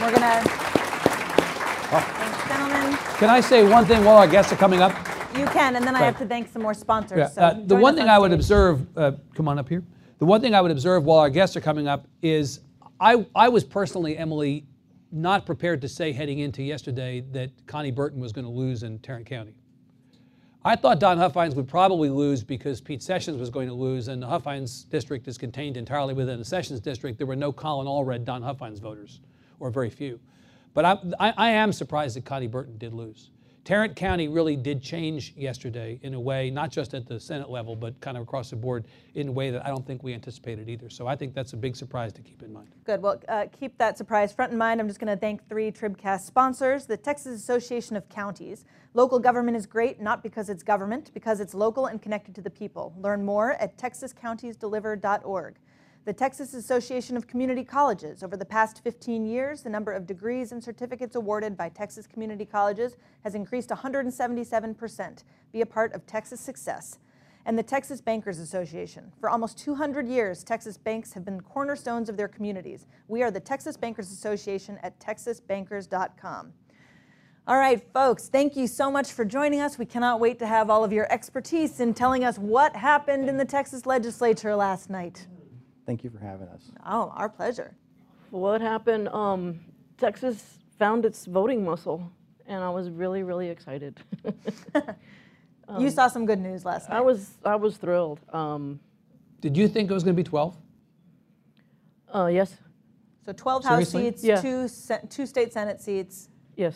[0.00, 2.17] We're gonna, thanks, gentlemen.
[3.18, 4.92] Can I say one thing while our guests are coming up?
[5.36, 7.18] You can, and then I have to thank some more sponsors.
[7.18, 9.82] Yeah, so uh, the one thing on I would observe, uh, come on up here.
[10.18, 12.60] The one thing I would observe while our guests are coming up is
[13.00, 14.66] I, I was personally, Emily,
[15.10, 19.00] not prepared to say heading into yesterday that Konni Burton was going to lose in
[19.00, 19.56] Tarrant County.
[20.64, 24.22] I thought Don Huffines would probably lose because Pete Sessions was going to lose, and
[24.22, 27.18] the Huffines district is contained entirely within the Sessions district.
[27.18, 29.18] There were no Colin Allred Don Huffines voters,
[29.58, 30.20] or very few.
[30.78, 33.32] But I, I, I am surprised that Konni Burton did lose.
[33.64, 37.74] Tarrant County really did change yesterday in a way, not just at the Senate level,
[37.74, 38.86] but kind of across the board
[39.16, 40.88] in a way that I don't think we anticipated either.
[40.88, 42.68] So I think that's a big surprise to keep in mind.
[42.84, 43.02] Good.
[43.02, 44.80] Well, uh, keep that surprise front in mind.
[44.80, 48.64] I'm just going to thank three Tribcast sponsors the Texas Association of Counties.
[48.94, 52.50] Local government is great, not because it's government, because it's local and connected to the
[52.50, 52.94] people.
[53.00, 55.56] Learn more at texascountiesdeliver.org.
[56.08, 58.22] The Texas Association of Community Colleges.
[58.22, 62.46] Over the past 15 years, the number of degrees and certificates awarded by Texas community
[62.46, 65.24] colleges has increased 177%.
[65.52, 66.98] Be a part of Texas success
[67.44, 69.12] and the Texas Bankers Association.
[69.20, 72.86] For almost 200 years, Texas banks have been cornerstones of their communities.
[73.06, 76.54] We are the Texas Bankers Association at texasbankers.com.
[77.46, 79.76] All right, folks, thank you so much for joining us.
[79.76, 83.36] We cannot wait to have all of your expertise in telling us what happened in
[83.36, 85.26] the Texas legislature last night.
[85.88, 86.60] Thank you for having us.
[86.84, 87.74] Oh, our pleasure.
[88.28, 89.08] What happened?
[89.08, 89.58] Um,
[89.96, 92.12] Texas found its voting muscle,
[92.46, 93.98] and I was really, really excited.
[95.78, 96.98] you saw some good news last night.
[96.98, 98.20] I was, I was thrilled.
[98.34, 98.80] Um,
[99.40, 100.54] Did you think it was going to be 12?
[102.14, 102.54] uh, yes,
[103.24, 104.42] so 12 House seats, Yeah.
[104.42, 106.28] two, se- two state Senate seats.
[106.54, 106.74] yes,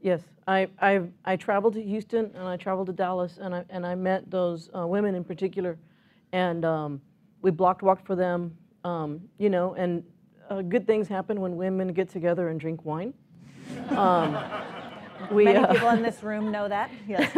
[0.00, 0.22] yes.
[0.48, 3.94] I, I, I traveled to Houston and I traveled to Dallas, and I, and I
[3.94, 5.78] met those uh, women in particular,
[6.32, 7.00] and um,
[7.44, 8.56] we blocked walked for them.
[8.84, 10.02] Um, you know, and
[10.48, 13.12] uh, good things happen when women get together and drink wine.
[13.90, 14.38] Um,
[15.30, 16.90] we, Many uh, people in this room know that.
[17.06, 17.30] Yes.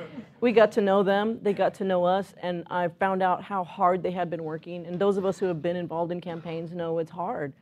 [0.40, 3.64] we got to know them, they got to know us, and I found out how
[3.64, 4.86] hard they had been working.
[4.86, 7.52] And those of us who have been involved in campaigns know it's hard,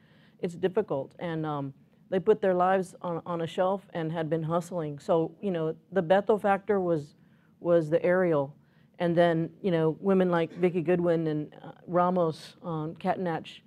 [0.41, 1.15] it's difficult.
[1.19, 1.73] And um,
[2.11, 4.99] they put their lives on, on a shelf and had been hustling.
[4.99, 7.17] So, you know, the Beto factor was,
[7.61, 8.55] was the aerial.
[8.99, 13.61] And then, you know, women like Vicki Goodwin and uh, Ramos on Catanach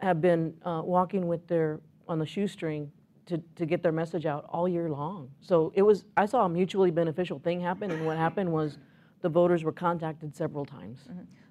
[0.00, 2.90] have been uh, walking with their, on the shoestring
[3.26, 5.30] to, to get their message out all year long.
[5.40, 8.78] So it was, I saw a mutually beneficial thing happen, and what happened was
[9.20, 11.00] the voters were contacted several times.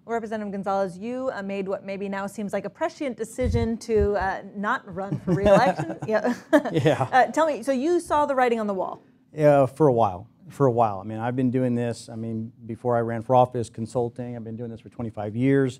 [0.05, 4.15] Well, Representative Gonzalez, you uh, made what maybe now seems like a prescient decision to
[4.15, 5.97] uh, not run for reelection.
[6.07, 6.33] yeah.
[6.71, 7.07] Yeah.
[7.11, 9.03] Uh, tell me, so you saw the writing on the wall.
[9.33, 10.27] Yeah, for a while.
[10.51, 10.99] For a while.
[10.99, 12.09] I mean, I've been doing this.
[12.09, 14.35] I mean, before I ran for office, consulting.
[14.35, 15.79] I've been doing this for 25 years.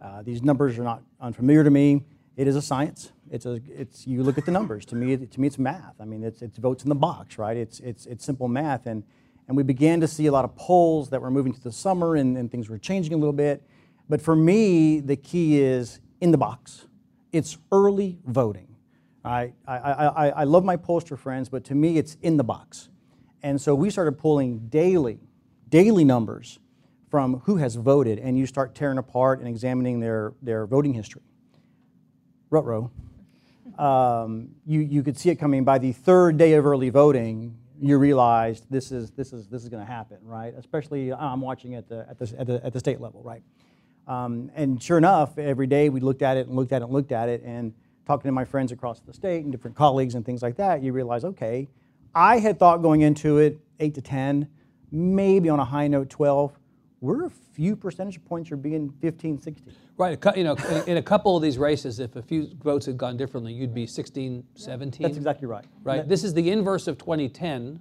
[0.00, 2.04] Uh, these numbers are not unfamiliar to me.
[2.36, 3.12] It is a science.
[3.30, 3.60] It's a.
[3.68, 4.86] It's you look at the numbers.
[4.86, 5.94] To me, to me, it's math.
[6.00, 7.56] I mean, it's it's votes in the box, right?
[7.56, 8.86] It's it's it's simple math.
[8.86, 9.02] And
[9.48, 12.16] and we began to see a lot of polls that were moving to the summer,
[12.16, 13.62] and, and things were changing a little bit.
[14.08, 16.86] But for me, the key is in the box.
[17.32, 18.68] It's early voting.
[19.24, 22.88] I, I, I, I love my pollster friends, but to me, it's in the box.
[23.42, 25.18] And so we started pulling daily,
[25.68, 26.58] daily numbers
[27.10, 31.22] from who has voted, and you start tearing apart and examining their, their voting history.
[32.50, 32.90] Rutro.
[33.78, 37.56] Um, you, you could see it coming by the third day of early voting.
[37.80, 40.54] You realized this is, this is, this is going to happen, right?
[40.56, 43.42] Especially I'm watching at the, at the, at the, at the state level, right?
[44.06, 46.92] Um, and sure enough, every day we looked at it and looked at it and
[46.92, 47.72] looked at it, and
[48.06, 50.92] talking to my friends across the state and different colleagues and things like that, you
[50.92, 51.68] realize, okay,
[52.14, 54.48] I had thought going into it eight to 10,
[54.90, 56.52] maybe on a high note 12.
[57.00, 59.74] We're a few percentage points from being 15, 16.
[59.96, 62.96] Right, you know, in- in a couple of these races, if a few votes had
[62.96, 65.02] gone differently, you'd be 16, 17.
[65.02, 65.64] That's exactly right.
[65.82, 67.80] Right, this is the inverse of 2010,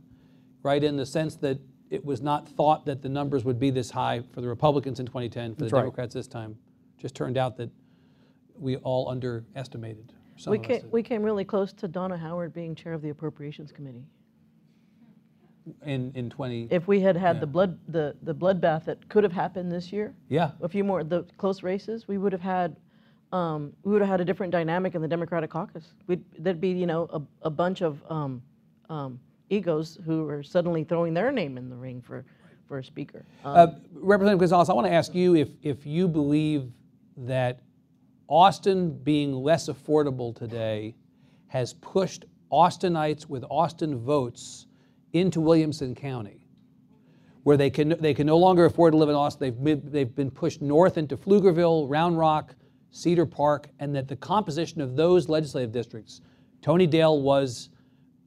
[0.63, 3.91] right, in the sense that it was not thought that the numbers would be this
[3.91, 5.81] high for the Republicans in 2010, for the right.
[5.81, 6.57] Democrats this time.
[6.97, 7.69] Just turned out that
[8.57, 10.13] we all underestimated.
[10.37, 13.01] some We of us came, we came really close to Donna Howard being chair of
[13.01, 14.05] the Appropriations Committee.
[15.85, 17.39] In, in 20, If we had had Yeah.
[17.41, 21.03] the blood, the, the bloodbath that could have happened this year, yeah, a few more,
[21.03, 22.75] the close races, we would have had,
[23.31, 25.93] um, we would have had a different dynamic in the Democratic caucus.
[26.07, 28.41] We'd, there'd be, you know, a, a bunch of um,
[28.89, 29.19] um,
[29.49, 32.25] egos who are suddenly throwing their name in the ring for,
[32.67, 33.23] for a speaker.
[33.45, 36.71] Um, Uh, Representative Gonzalez, I want to ask you if, if you believe
[37.17, 37.59] that
[38.27, 40.95] Austin being less affordable today
[41.47, 44.65] has pushed Austinites with Austin votes
[45.13, 46.47] into Williamson County,
[47.43, 49.39] where they can, they can no longer afford to live in Austin.
[49.39, 52.55] They've been, they've been pushed north into Pflugerville, Round Rock,
[52.91, 56.21] Cedar Park, and that the composition of those legislative districts,
[56.61, 57.69] Tony Dale was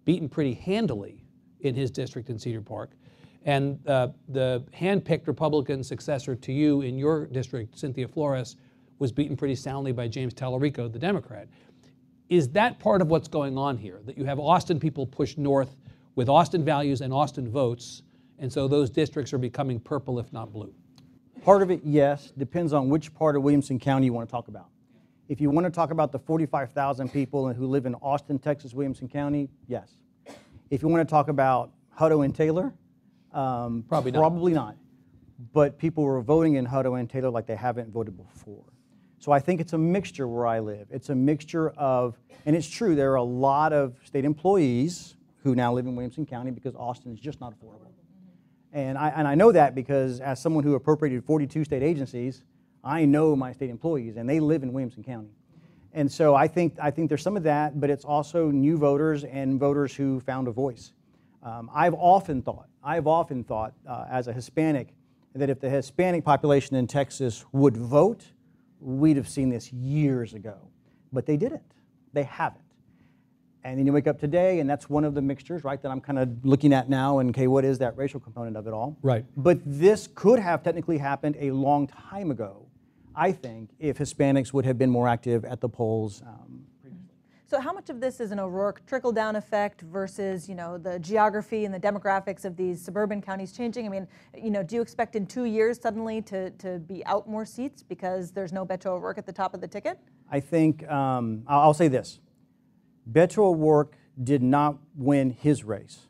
[0.05, 1.25] beaten pretty handily
[1.61, 2.91] in his district in Cedar Park.
[3.45, 8.57] And uh, the hand-picked Republican successor to you in your district, Cynthia Flores,
[8.99, 11.47] was beaten pretty soundly by James Talarico, the Democrat.
[12.31, 14.01] Is that part of what's going on here?
[14.07, 15.77] That you have Austin people pushed north
[16.15, 18.03] with Austin values and Austin votes,
[18.39, 20.73] and so those districts are becoming purple, if not blue?
[21.43, 24.49] Part of it, yes, depends on which part of Williamson County you want to talk
[24.49, 24.69] about.
[25.29, 29.09] If you want to talk about the 45,000 people who live in Austin, Texas, Williamson
[29.09, 29.97] County, yes.
[30.71, 32.75] If you want to talk about Hutto and Taylor,
[33.33, 34.21] um, Probably not.
[34.21, 34.77] Probably not.
[35.53, 38.65] But people were voting in Hutto and Taylor like they haven't voted before.
[39.19, 40.87] So I think it's a mixture where I live.
[40.91, 45.55] It's a mixture of, and it's true, there are a lot of state employees who
[45.55, 47.93] now live in Williamson County because Austin is just not affordable.
[48.73, 52.43] And I, and I know that because as someone who appropriated 42 state agencies,
[52.83, 55.31] I know my state employees and they live in Williamson County.
[55.93, 59.23] And so I think, I think there's some of that, but it's also new voters
[59.23, 60.93] and voters who found a voice.
[61.43, 64.89] Um, I've often thought, I've often thought uh, as a Hispanic,
[65.35, 68.25] that if the Hispanic population in Texas would vote,
[68.81, 70.57] we'd have seen this years ago.
[71.13, 71.63] But they didn't.
[72.13, 72.64] They haven't.
[73.65, 76.01] And then you wake up today, and that's one of the mixtures, right, that I'm
[76.01, 78.99] kind of looking at now, and okay, what is that racial component of it all?
[79.03, 79.25] Right.
[79.39, 82.67] But this could have technically happened a long time ago,
[83.17, 86.23] I think, if Hispanics would have been more active at the polls.
[86.27, 86.67] Um,
[87.47, 91.65] So how much of this is an O'Rourke trickle-down effect versus, you know, the geography
[91.65, 93.87] and the demographics of these suburban counties changing?
[93.87, 97.29] I mean, you know, do you expect in two years suddenly to, to be out
[97.29, 99.99] more seats because there's no Beto O'Rourke at the top of the ticket?
[100.31, 102.19] I think, um, I'll I'll say this
[103.11, 106.07] Beto O'Rourke did not win his race,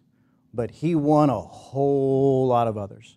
[0.52, 3.16] but he won a whole lot of others.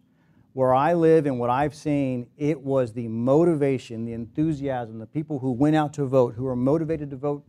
[0.54, 5.40] Where I live and what I've seen, it was the motivation, the enthusiasm, the people
[5.40, 7.44] who went out to vote, who were motivated to vote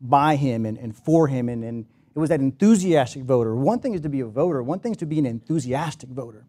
[0.00, 3.54] by him and, and for him, and, and it was that enthusiastic voter.
[3.54, 6.44] One thing is to be a voter, one thing is to be an enthusiastic voter.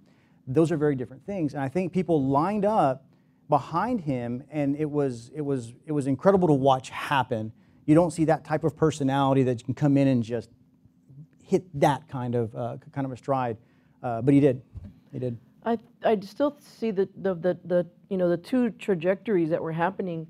[0.47, 1.53] Those are very different things.
[1.53, 3.05] And I think people lined up
[3.47, 7.51] behind him, and it was, it was, it was incredible to watch happen.
[7.85, 10.49] You don't see that type of personality that can come in and just
[11.43, 13.57] hit that kind of, uh, kind of a stride.
[14.01, 14.61] Uh, but he did.
[15.11, 15.37] He did.
[15.63, 19.71] I, I still see the, the, the, the, you know, the two trajectories that were
[19.71, 20.27] happening.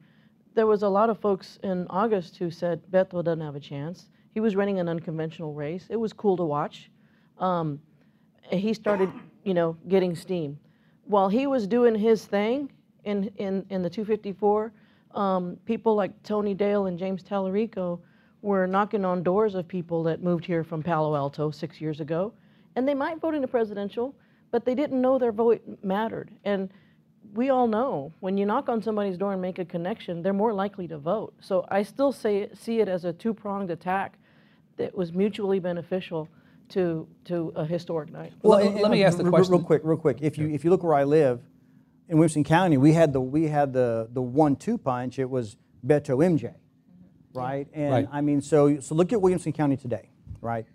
[0.56, 4.10] There was a lot of folks in August who said Beto doesn't have a chance.
[4.34, 5.88] He was running an unconventional race.
[5.90, 6.90] It was cool to watch.
[7.38, 7.80] Um,
[8.50, 9.10] he started,
[9.44, 10.58] you know, getting steam.
[11.06, 12.72] While he was doing his thing
[13.04, 14.74] in, in, in the 254,
[15.16, 18.00] um, people like Tony Dale and James Talarico
[18.42, 22.34] were knocking on doors of people that moved here from Palo Alto six years ago.
[22.76, 24.16] And they might vote in the presidential,
[24.50, 26.32] but they didn't know their vote mattered.
[26.44, 26.70] And
[27.34, 30.54] we all know when you knock on somebody's door and make a connection, they're more
[30.54, 31.34] likely to vote.
[31.40, 34.18] So I still say, see it as a two pronged attack
[34.78, 36.28] that was mutually beneficial
[36.70, 38.34] to, to a historic night.
[38.42, 39.82] Well, and- let me ask the question- real quick.
[39.84, 41.42] Real quick, if you if you look where I live,
[42.12, 45.18] in Williamson County, we had the we had the the one-two punch.
[45.18, 45.56] It was
[45.86, 47.40] Beto MJ, mm-hmm.
[47.40, 47.68] right?
[47.74, 48.08] And Right.
[48.12, 50.10] I mean, so so look at Williamson County today,
[50.42, 50.66] right?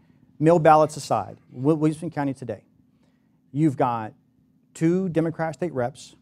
[0.40, 2.64] Mail ballots aside, Williamson County today,
[3.52, 4.14] you've got
[4.72, 6.16] two Democrat state reps,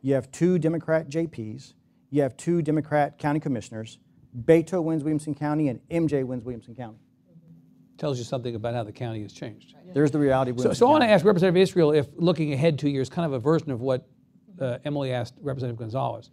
[0.00, 1.74] you have two Democrat JPs,
[2.10, 3.98] you have two Democrat county commissioners.
[4.46, 6.98] Beto wins Williamson County, and MJ wins Williamson County.
[6.98, 7.96] Mm-hmm.
[7.98, 9.74] Tells you something about how the county has changed.
[9.92, 10.50] There's the reality.
[10.50, 13.26] of So, so I want to ask Representative Israel if looking ahead two years, kind
[13.26, 14.08] of a version of what
[14.60, 16.30] uh, Emily asked Representative Gonzalez.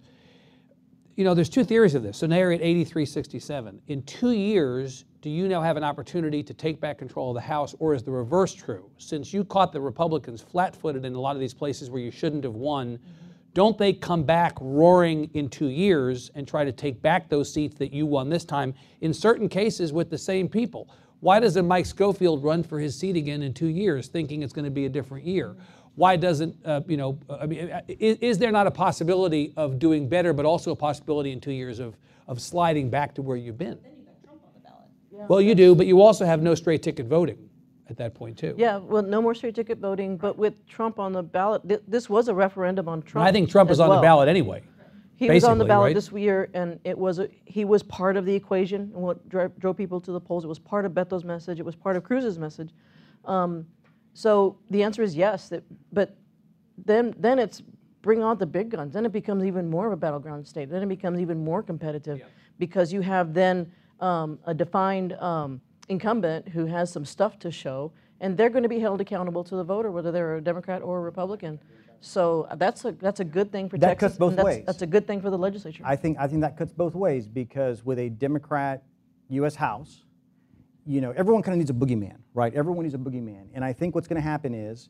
[1.15, 2.17] You know, there's two theories of this.
[2.17, 3.79] So now you're at 83-67.
[3.87, 7.41] In two years, do you now have an opportunity to take back control of the
[7.41, 8.89] House, or is the reverse true?
[8.97, 12.43] Since you caught the Republicans flat-footed in a lot of these places where you shouldn't
[12.43, 12.97] have won,
[13.53, 17.75] don't they come back roaring in two years and try to take back those seats
[17.75, 20.89] that you won this time, in certain cases with the same people?
[21.19, 24.65] Why doesn't Mike Schofield run for his seat again in two years, thinking it's going
[24.65, 25.55] to be a different year?
[25.95, 29.77] Why doesn't, uh, you know, I mean, uh, is, is there not a possibility of
[29.77, 33.37] doing better, but also a possibility in two years of, of sliding back to where
[33.37, 33.77] you've been?
[35.27, 37.37] Well, you do, but you also have no straight ticket voting
[37.89, 38.55] at that point, too.
[38.57, 42.09] Yeah, well, no more straight ticket voting, but with Trump on the ballot, thi- this
[42.09, 43.27] was a referendum on Trump.
[43.27, 44.63] I think Trump as is on the ballot anyway.
[45.17, 45.93] He was on the ballot right?
[45.95, 49.57] this year, and it was, a- he was part of the equation, and what drove,
[49.59, 50.43] drove people to the polls.
[50.43, 52.71] It was part of Beto's message, it was part of Cruz's message.
[53.25, 53.67] Um,
[54.13, 56.15] So the answer is yes, that, but
[56.77, 57.61] then, then it's
[58.01, 58.93] bring on the big guns.
[58.93, 60.69] Then it becomes even more of a battleground state.
[60.69, 62.21] Then it becomes even more competitive
[62.57, 67.91] because you have then um, a defined um, incumbent who has some stuff to show,
[68.19, 70.97] and they're going to be held accountable to the voter, whether they're a Democrat or
[70.97, 71.59] a Republican.
[72.01, 74.07] So that's a that's a good thing for That Texas.
[74.09, 74.63] cuts both that's, ways.
[74.65, 75.83] That's a good thing for the legislature.
[75.85, 78.83] I think I think that cuts both ways because with a Democrat
[79.29, 79.53] U.S.
[79.53, 80.03] House,
[80.85, 82.53] you know, everyone kind of needs a boogeyman, right?
[82.53, 84.89] Everyone needs a boogeyman, and I think what's going to happen is,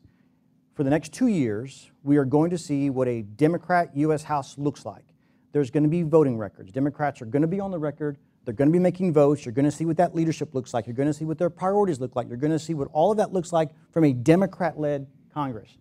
[0.74, 4.22] for the next two years, we are going to see what a Democrat U.S.
[4.22, 5.04] House looks like.
[5.52, 6.72] There's going to be voting records.
[6.72, 8.16] Democrats are going to be on the record.
[8.44, 9.44] They're going to be making votes.
[9.44, 10.86] You're going to see what that leadership looks like.
[10.86, 12.26] You're going to see what their priorities look like.
[12.26, 15.76] You're going to see what all of that looks like from a Democrat-led Congress.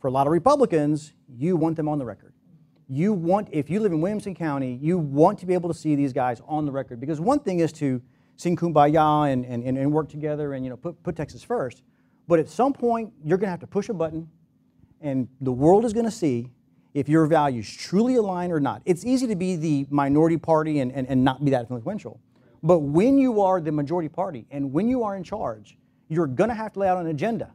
[0.00, 2.34] For a lot of Republicans, you want them on the record.
[2.88, 5.94] You want, if you live in Williamson County, you want to be able to see
[5.94, 7.00] these guys on the record.
[7.00, 8.02] Because one thing is to
[8.36, 11.82] sing kumbaya and, and, and work together and you know, put, put Texas first.
[12.26, 14.28] But at some point, you're going to have to push a button,
[15.00, 16.50] and the world is going to see
[16.94, 18.80] if your values truly align or not.
[18.84, 22.20] It's easy to be the minority party and, and, and not be that influential.
[22.62, 25.76] But when you are the majority party and when you are in charge,
[26.08, 27.52] you're going to have to lay out an agenda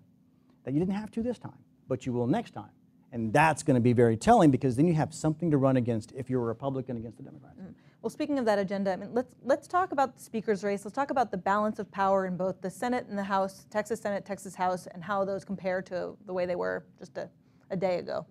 [0.65, 1.57] that you didn't have to this time,
[1.88, 2.69] but you will next time.
[3.11, 6.11] And that's going to be very telling because then you have something to run against
[6.11, 7.53] if you're a Republican against a Democrat.
[7.59, 7.73] Mm.
[8.02, 10.86] Well, speaking of that agenda, I mean, let's let's talk about the speaker's race.
[10.86, 14.00] Let's talk about the balance of power in both the Senate and the House, Texas
[14.00, 17.30] Senate, Texas House, and how those compare to the way they were just a,
[17.72, 18.26] a day ago.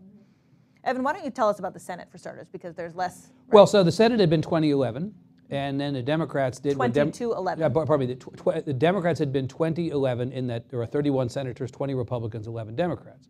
[0.85, 3.31] Evan, why don't you tell us about the Senate for starters, because there's less.
[3.49, 5.15] Well, so the Senate had been 2011,
[5.51, 6.79] and then the Democrats did.
[6.79, 7.59] were 22-11.
[7.59, 8.07] Yeah, pardon me.
[8.07, 12.47] The, tw- the Democrats had been 2011 in that there were 31 senators, 20 Republicans,
[12.47, 13.29] 11 Democrats.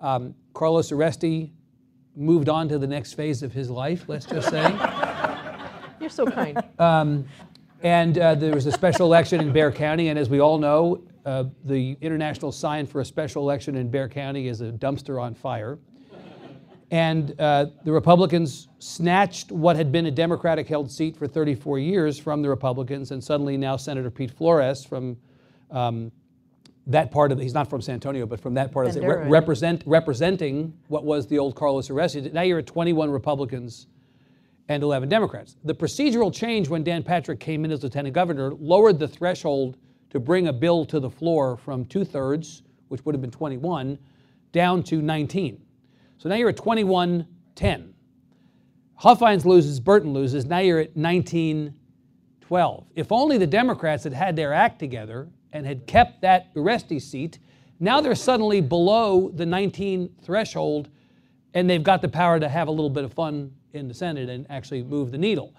[0.00, 1.52] Um, Carlos Uresti
[2.16, 4.62] moved on to the next phase of his life, let's just say.
[6.10, 6.62] You're so kind.
[7.82, 11.02] And uh, there was a special election in Bexar County, and as we all know,
[11.24, 15.34] uh, the international sign for a special election in Bexar County is a dumpster on
[15.34, 15.78] fire.
[16.90, 22.18] And uh, the Republicans snatched what had been a Democratic held seat for 34 years
[22.18, 25.16] from the Republicans, and suddenly now Senator Pete Flores from
[25.70, 26.10] um,
[26.86, 29.00] that part of the, he's not from San Antonio, but from that part of the,
[29.00, 29.30] think.
[29.30, 32.32] represent, representing what was the old Carlos Uresti.
[32.32, 33.86] Now you're at 21 Republicans
[34.70, 35.56] and 11 Democrats.
[35.64, 39.76] The procedural change when Dan Patrick came in as lieutenant governor lowered the threshold
[40.10, 43.98] to bring a bill to the floor from two thirds, which would have been 21,
[44.52, 45.60] down to 19.
[46.18, 47.94] So now you're at 21 10.
[48.94, 50.46] Huffines loses, Burton loses.
[50.46, 51.74] Now you're at 19
[52.40, 52.86] 12.
[52.94, 57.40] If only the Democrats had had their act together and had kept that Uresti seat,
[57.80, 60.90] now they're suddenly below the 19 threshold
[61.54, 64.28] and they've got the power to have a little bit of fun in the Senate
[64.28, 65.54] and actually move the needle.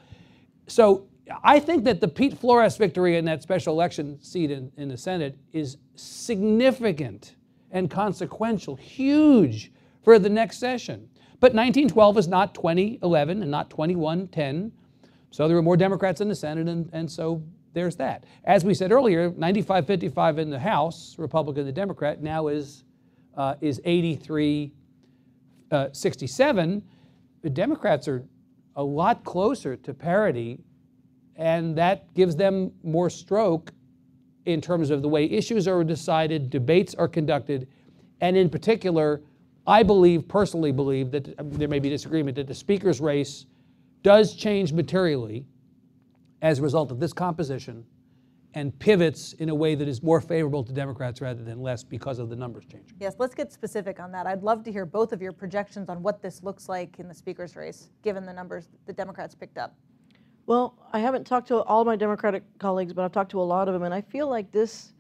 [0.68, 1.08] So
[1.44, 4.98] I think that the Pete Flores victory in that special election seat in, in the
[4.98, 7.36] Senate is significant
[7.72, 9.72] and consequential, huge
[10.04, 11.10] for the next session.
[11.40, 14.72] But 1912 is not 2011 and not 2110.
[15.32, 17.42] So there were more Democrats in the Senate, and, and so
[17.74, 18.26] there's that.
[18.44, 22.84] As we said earlier, 95 55 in the House, Republican and Democrat, now is,
[23.38, 24.74] uh, is 83
[25.72, 26.84] uh, 67.
[27.42, 28.24] The Democrats are
[28.76, 30.60] a lot closer to parity,
[31.36, 33.72] and that gives them more stroke
[34.46, 37.68] in terms of the way issues are decided, debates are conducted,
[38.22, 39.22] and in particular,
[39.66, 43.46] I believe, personally believe, that uh, there may be disagreement, that the speaker's race
[44.04, 45.46] does change materially
[46.42, 47.86] as a result of this composition
[48.54, 52.20] and pivots in a way that is more favorable to Democrats rather than less because
[52.20, 52.96] of the numbers changing.
[53.00, 54.28] Yes, let's get specific on that.
[54.28, 57.14] I'd love to hear both of your projections on what this looks like in the
[57.14, 59.76] speaker's race, given the numbers the Democrats picked up.
[60.48, 63.68] Well, I haven't talked to all my Democratic colleagues, but I've talked to a lot
[63.68, 64.92] of them, and I feel like this,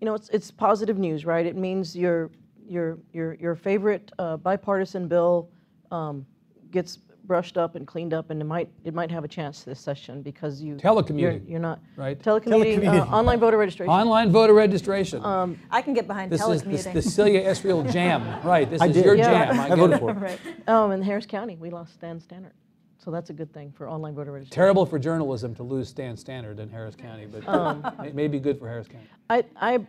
[0.00, 1.46] you know, it's, it's positive news, right?
[1.46, 2.30] It means your
[2.68, 5.50] your your your favorite uh, bipartisan bill
[5.90, 6.26] um,
[6.70, 6.98] gets
[7.28, 10.22] brushed up and cleaned up, and it might it might have a chance this session
[10.22, 12.18] because you Telecommuting, You're, you're not right?
[12.18, 13.12] telecommuting, uh, Telecommuting.
[13.12, 13.92] online voter registration.
[13.92, 15.22] Online voter registration.
[15.70, 16.84] I can get behind this is telecommuting.
[16.84, 18.68] the, the Celia Israel jam, right?
[18.68, 19.04] This I is did.
[19.04, 19.46] your Yeah.
[19.52, 19.60] jam.
[19.60, 20.14] I I voted for it.
[20.14, 20.40] right.
[20.68, 22.52] Um, in Harris County, we lost Stan Stanart,
[22.96, 24.54] so that's a good thing for online voter registration.
[24.60, 28.40] Terrible for journalism to lose Stan Stanart in Harris County, but Um, may, may be
[28.40, 29.06] good for Harris County.
[29.30, 29.86] I, I,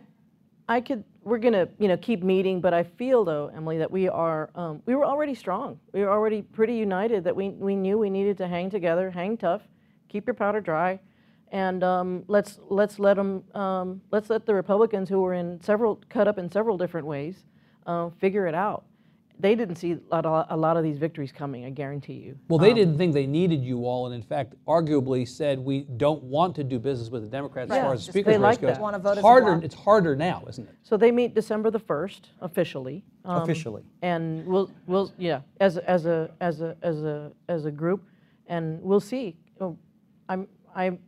[0.68, 1.02] I could.
[1.22, 4.50] We're gonna, you know, keep meeting, but I feel though, Emily, that we are.
[4.54, 5.78] Um, we were already strong.
[5.92, 7.24] We were already pretty united.
[7.24, 9.62] That we we knew we needed to hang together, hang tough,
[10.08, 10.98] keep your powder dry,
[11.52, 13.44] and um, let's let's let them.
[13.54, 17.44] Um, let's let the Republicans who were in several cut up in several different ways,
[17.86, 18.84] uh, figure it out.
[19.40, 21.64] They didn't see a lot, of, a lot of these victories coming.
[21.64, 22.38] I guarantee you.
[22.48, 26.22] Well, they didn't think they needed you all, and in fact, arguably said we don't
[26.24, 27.82] want to do business with the Democrats as Right.
[27.82, 28.78] far as the speaker's they race like goes.
[28.78, 29.60] Wanna vote as it's harder.
[29.64, 30.74] It's harder now, isn't it?
[30.82, 33.02] So they meet December the first officially.
[33.24, 33.82] um, Officially.
[34.02, 38.02] And we'll we'll yeah as a- as a as a as a as a group,
[38.46, 39.36] and we'll see.
[39.60, 39.76] Oh,
[40.28, 40.98] I'm I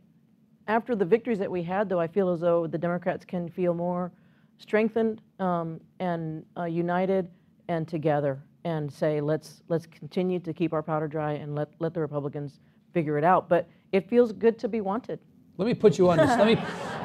[0.67, 3.73] after the victories that we had though I feel as though the Democrats can feel
[3.73, 4.11] more
[4.57, 7.27] strengthened um, and uh, united
[7.67, 11.93] and together and say let's let's continue to keep our powder dry and let let
[11.93, 12.59] the Republicans
[12.93, 13.49] figure it out.
[13.49, 15.19] But it feels good to be wanted.
[15.57, 16.17] Let me put you on.
[16.17, 16.55] This, let me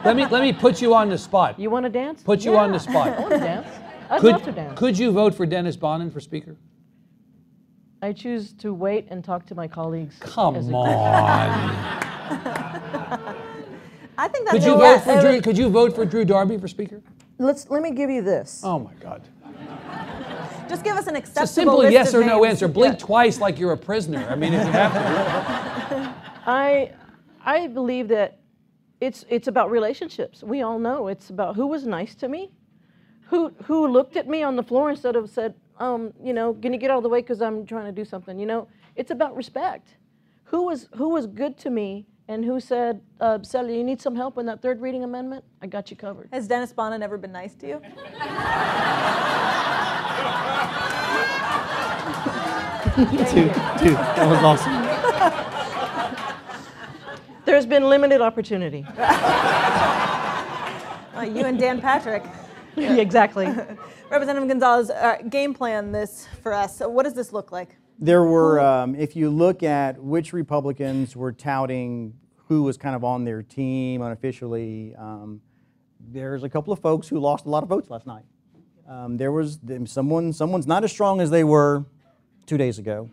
[0.04, 1.58] let me let me put you on the spot.
[1.58, 2.22] You want to dance?
[2.22, 3.08] Put you on the spot.
[3.18, 3.68] I want to dance.
[4.10, 4.78] I'd could, love to dance.
[4.78, 6.56] Could you vote for Dennis Bonnen for speaker?
[8.00, 10.16] I choose to wait and talk to my colleagues.
[10.20, 11.74] Come on.
[14.20, 15.04] I think that's Could you a vote yes.
[15.04, 15.40] for Drew?
[15.40, 17.02] Could you vote for Drew Darby for speaker?
[17.38, 18.62] Let's let me give you this.
[18.64, 19.22] Oh my God!
[20.68, 22.68] Just give us an acceptable It's a simple list yes of or no answer.
[22.68, 24.26] Blink twice like you're a prisoner.
[24.28, 26.14] I mean, if you have to.
[26.46, 26.92] I
[27.44, 28.38] I believe that
[29.00, 30.42] it's it's about relationships.
[30.42, 32.50] We all know it's about who was nice to me,
[33.26, 36.72] who who looked at me on the floor instead of said, um, you know, can
[36.72, 38.38] you get out of the way because I'm trying to do something.
[38.38, 39.96] You know, it's about respect.
[40.44, 44.14] Who was who was good to me and who said, uh, Sally, you need some
[44.14, 45.44] help in that third reading amendment?
[45.62, 46.28] I got you covered.
[46.32, 47.80] Has Dennis Bonnen ever been nice to you?
[52.98, 54.72] Dude, dude, that was awesome.
[57.44, 58.84] There's been limited opportunity.
[61.18, 62.22] Uh, you and Dan Patrick.
[62.76, 63.46] yeah, exactly.
[64.10, 66.76] Representative Gonzalez, uh, game plan this for us.
[66.76, 67.76] So what does this look like?
[67.98, 72.14] There were, um, if you look at which Republicans were touting
[72.48, 75.40] who was kind of on their team unofficially, um,
[76.00, 78.24] there's a couple of folks who lost a lot of votes last night.
[78.88, 81.84] Um, there was someone, someone's not as strong as they were
[82.46, 83.10] two days ago.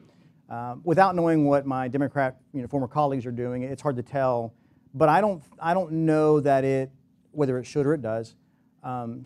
[0.49, 4.03] Um, without knowing what my Democrat, you know, former colleagues are doing, it's hard to
[4.03, 4.53] tell.
[4.93, 6.91] But I don't, I don't know that it,
[7.31, 8.35] whether it should or it does,
[8.83, 9.25] um,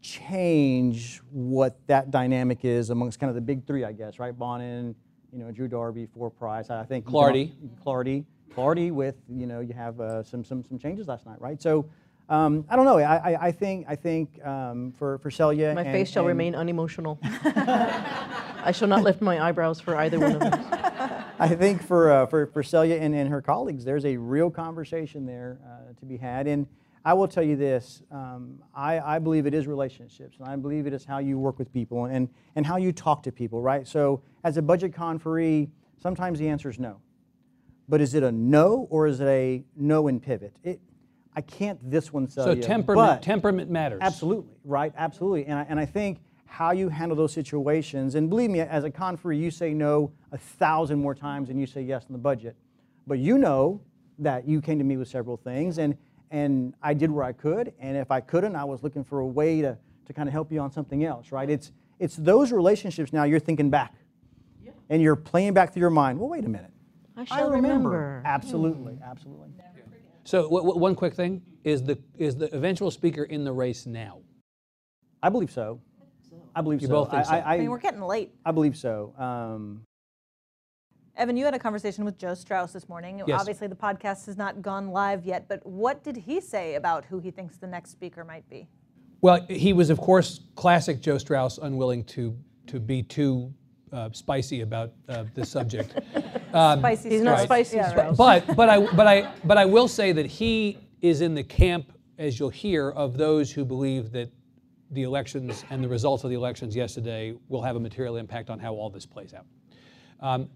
[0.00, 4.36] change what that dynamic is amongst kind of the big three, I guess, right?
[4.36, 4.94] Bonnen,
[5.30, 6.70] you know, Drew Darby, Four Price.
[6.70, 7.52] I think Clardy.
[7.84, 8.90] Clardy, Clardy.
[8.92, 11.60] With you know, you have uh, some some some changes last night, right?
[11.60, 11.90] So.
[12.30, 12.98] Um, I don't know.
[12.98, 16.28] I, I, I think I think um, for for Celia, My and- face shall and-
[16.28, 17.18] remain unemotional.
[17.22, 20.64] I shall not lift my eyebrows for either one of them.
[21.38, 25.24] I think for, uh, for, for Celia and, and her colleagues, there's a real conversation
[25.24, 26.46] there uh, to be had.
[26.46, 26.66] And
[27.02, 30.86] I will tell you this um, I, I believe it is relationships, and I believe
[30.86, 33.88] it is how you work with people and, and how you talk to people, right?
[33.88, 35.70] So, as a budget conferee,
[36.02, 37.00] sometimes the answer is no.
[37.88, 40.54] But is it a no or is it a no and pivot?
[40.62, 40.80] It,
[41.36, 42.62] I can't this one, So Celia.
[42.62, 44.00] temperament, temperament matters.
[44.02, 44.92] Absolutely, right?
[44.96, 45.46] Absolutely.
[45.46, 48.90] And I, and I think how you handle those situations, and believe me, as a
[48.90, 52.56] conferee, you say no a thousand more times than you say yes in the budget.
[53.06, 53.80] But you know
[54.18, 55.96] that you came to me with several things, and,
[56.32, 57.72] and I did where I could.
[57.78, 60.50] And if I couldn't, I was looking for a way to, to kind of help
[60.50, 61.48] you on something else, right?
[61.48, 61.70] It's,
[62.00, 63.94] it's those relationships now you're thinking back.
[64.64, 64.72] yeah.
[64.88, 66.18] And you're playing back through your mind.
[66.18, 66.72] Well, wait a minute.
[67.16, 68.22] I shall remember.
[68.24, 69.50] Absolutely, absolutely.
[70.30, 73.84] So w- w- one quick thing is the is the eventual speaker in the race
[73.84, 74.20] now?
[75.24, 75.80] I believe so.
[76.54, 76.92] I believe You so.
[76.92, 77.32] both think so?
[77.32, 78.30] I, I, I mean, we're getting late.
[78.46, 79.12] I believe so.
[79.18, 79.82] Um,
[81.16, 83.20] Evan, you had a conversation with Joe Straus this morning.
[83.26, 83.40] Yes.
[83.40, 87.18] Obviously, the podcast has not gone live yet, but what did he say about who
[87.18, 88.68] he thinks the next speaker might be?
[89.22, 93.52] Well, he was, of course, classic Joe Straus, unwilling to to be too
[93.92, 95.94] uh, spicy about uh, this subject.
[96.50, 97.44] Spicy He's not Straus.
[97.44, 98.18] spicy Yeah, Straus.
[98.18, 98.46] right.
[98.46, 101.92] But, but, I, but, I, but I will say that he is in the camp,
[102.18, 104.30] as you'll hear, of those who believe that
[104.90, 108.58] the elections and the results of the elections yesterday will have a material impact on
[108.58, 109.46] how all this plays out.
[110.20, 110.48] Um,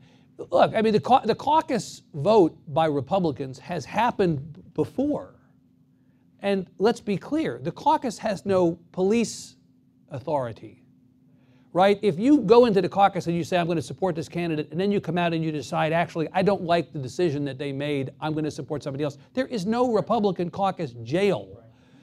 [0.50, 5.34] look, I mean, the, cau- the caucus vote by Republicans has happened before.
[6.40, 9.56] And let's be clear the caucus has no police
[10.10, 10.83] authority
[11.74, 11.98] right?
[12.02, 14.68] If you go into the caucus and you say, I'm going to support this candidate,
[14.70, 17.58] and then you come out and you decide, actually, I don't like the decision that
[17.58, 21.60] they made, I'm going to support somebody else, there is no Republican caucus jail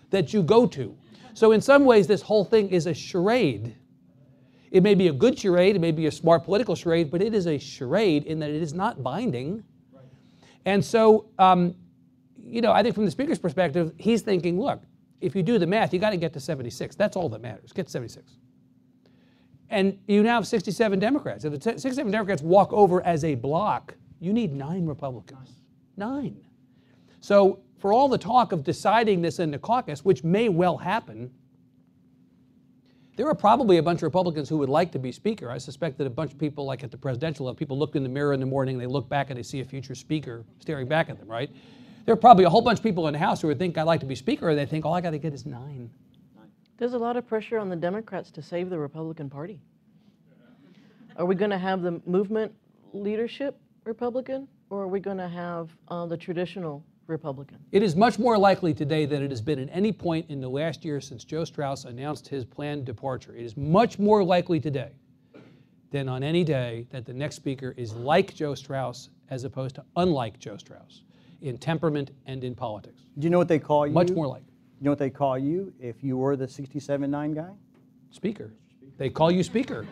[0.09, 0.95] that you go to.
[1.33, 3.73] So, in some ways, this whole thing is a charade.
[4.71, 7.33] It may be a good charade, it may be a smart political charade, but it
[7.33, 9.63] is a charade in that it is not binding.
[10.65, 11.75] And so, um,
[12.37, 14.81] you know, I think from the speaker's perspective, he's thinking, look,
[15.21, 16.95] if you do the math, you got to get to 76.
[16.97, 17.71] That's all that matters.
[17.71, 18.35] Get to 76
[19.71, 21.45] and you now have 67 Democrats.
[21.45, 25.49] If the 67 Democrats walk over as a block, you need nine Republicans.
[25.97, 26.37] Nine.
[27.21, 31.31] So, for all the talk of deciding this in the caucus, which may well happen,
[33.15, 35.49] there are probably a bunch of Republicans who would like to be Speaker.
[35.49, 38.03] I suspect that a bunch of people, like at the presidential level, people look in
[38.03, 40.87] the mirror in the morning, they look back and they see a future Speaker staring
[40.87, 41.49] back at them, right?
[42.05, 43.83] There are probably a whole bunch of people in the House who would think I'd
[43.83, 45.89] like to be Speaker, and they think all I got to get is nine.
[46.81, 49.61] There's a lot of pressure on the Democrats to save the Republican Party.
[51.15, 52.51] Are we going to have the movement
[52.91, 57.59] leadership Republican, or are we going to have uh, the traditional Republican?
[57.71, 60.49] It is much more likely today than it has been at any point in the
[60.49, 63.35] last year since Joe Straus announced his planned departure.
[63.35, 64.93] It is much more likely today
[65.91, 69.85] than on any day that the next speaker is like Joe Straus as opposed to
[69.97, 71.03] unlike Joe Straus
[71.43, 73.03] in temperament and in politics.
[73.19, 73.93] Do you know what they call you?
[73.93, 74.41] Much more like
[74.81, 77.51] You know what they call you if you were the 67-9 guy?
[78.09, 78.51] speaker.
[78.97, 79.85] They call you speaker.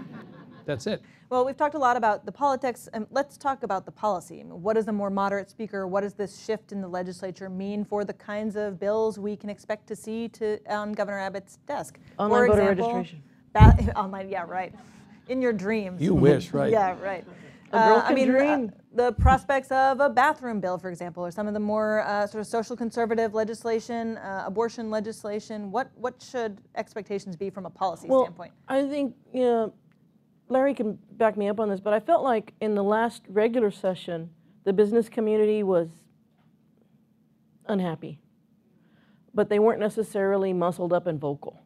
[0.65, 1.03] That's it.
[1.29, 4.41] Well, we've talked a lot about the politics, and let's talk about the policy.
[4.41, 7.85] I what does a more moderate speaker, what does this shift in the legislature mean
[7.85, 11.99] for the kinds of bills we can expect to see to, on Governor Abbott's desk?
[12.17, 13.23] Online for voter example, registration.
[13.53, 14.73] Ba- online, yeah, right.
[15.27, 16.01] In your dreams.
[16.01, 16.71] You wish, right?
[16.71, 17.23] Yeah, right.
[17.71, 18.71] Uh, I mean, uh, dream.
[18.93, 22.41] the prospects of a bathroom bill, for example, or some of the more uh, sort
[22.41, 25.71] of social conservative legislation, uh, abortion legislation.
[25.71, 28.53] What what should expectations be from a policy Well, standpoint?
[28.67, 29.73] I think you know,
[30.47, 33.71] Larry can back me up on this, but I felt like in the last regular
[33.71, 34.31] session,
[34.63, 35.89] the business community was
[37.67, 38.19] unhappy,
[39.33, 41.61] but they weren't necessarily muscled up and vocal.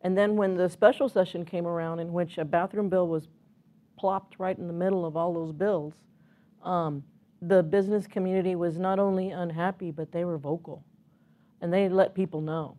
[0.00, 3.28] And then when the special session came around, in which a bathroom bill was
[3.98, 5.94] plopped right in the middle of all those bills,
[6.62, 7.02] um,
[7.42, 10.84] the business community was not only unhappy, but they were vocal,
[11.60, 12.76] and they let people know.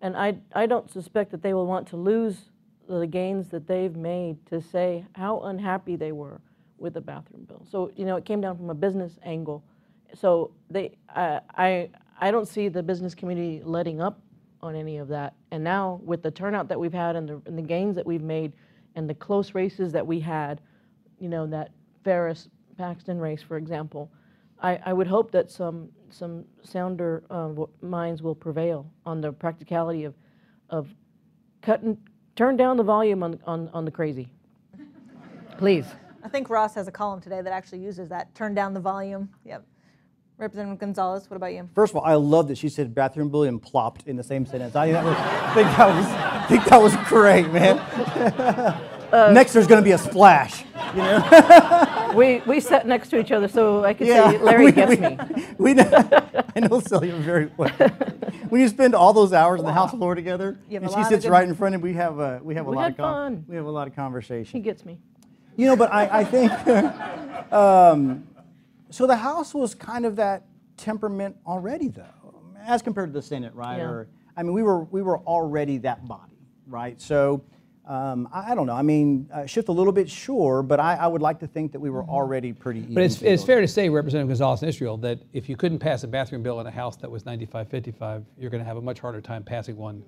[0.00, 2.50] And I, I don't suspect that they will want to lose
[2.88, 6.40] the gains that they've made to say how unhappy they were
[6.78, 7.64] with the bathroom bill.
[7.70, 9.64] So, you know, it came down from a business angle.
[10.14, 11.90] So they, I, I,
[12.20, 14.20] I don't see the business community letting up
[14.60, 15.34] on any of that.
[15.50, 18.22] And now with the turnout that we've had and the, and the gains that we've
[18.22, 18.52] made
[18.96, 20.60] and the close races that we had,
[21.18, 21.70] you know, that
[22.04, 24.10] Ferris Paxton race, for example,
[24.62, 27.50] I, I would hope that some, some sounder uh,
[27.82, 30.14] minds will prevail on the practicality of,
[30.70, 30.88] of
[31.62, 31.98] cutting,
[32.36, 34.28] turn down the volume on, on, on the crazy.
[35.58, 35.86] Please.
[36.22, 38.34] I think Ross has a column today that actually uses that.
[38.34, 39.28] Turn down the volume.
[39.44, 39.66] Yep.
[40.36, 41.68] Representative Gonzalez, what about you?
[41.74, 44.44] First of all, I love that she said bathroom bill and plopped in the same
[44.46, 44.74] sentence.
[44.74, 47.76] I, that was, I think that was, I think that was great, man.
[49.32, 50.64] Next, there's going to be a splash.
[50.94, 51.90] You know?
[52.14, 54.90] We, we sat next to each other, so I could Yeah, say Larry we- gets
[54.90, 55.18] we- me.
[55.58, 55.90] We know,
[56.54, 57.70] I know Celia very well.
[58.50, 61.48] When you spend all those hours on the house floor together, and she sits right
[61.48, 63.44] in front of me, we have a we have a We lot of fun.
[63.48, 64.56] we have a lot of conversation.
[64.56, 65.00] He gets me.
[65.56, 66.52] You know, but I, I think
[67.52, 68.24] um,
[68.94, 69.06] so.
[69.06, 73.78] The House was kind of that temperament already, though, as compared to the Senate, right?
[73.78, 73.84] Yeah.
[73.84, 77.00] Or I mean, we were we were already that body, right?
[77.00, 77.44] So.
[77.86, 78.72] Um, I, I don't know.
[78.72, 81.72] I mean, uh, shift a little bit, sure, but I, I would like to think
[81.72, 82.80] that we were already pretty.
[82.80, 83.32] But it's, keeled.
[83.32, 86.42] it's fair to say, Representative Gonzalez in Israel, that if you couldn't pass a bathroom
[86.42, 89.42] bill in a house that was 95-55, you're going to have a much harder time
[89.42, 90.02] passing one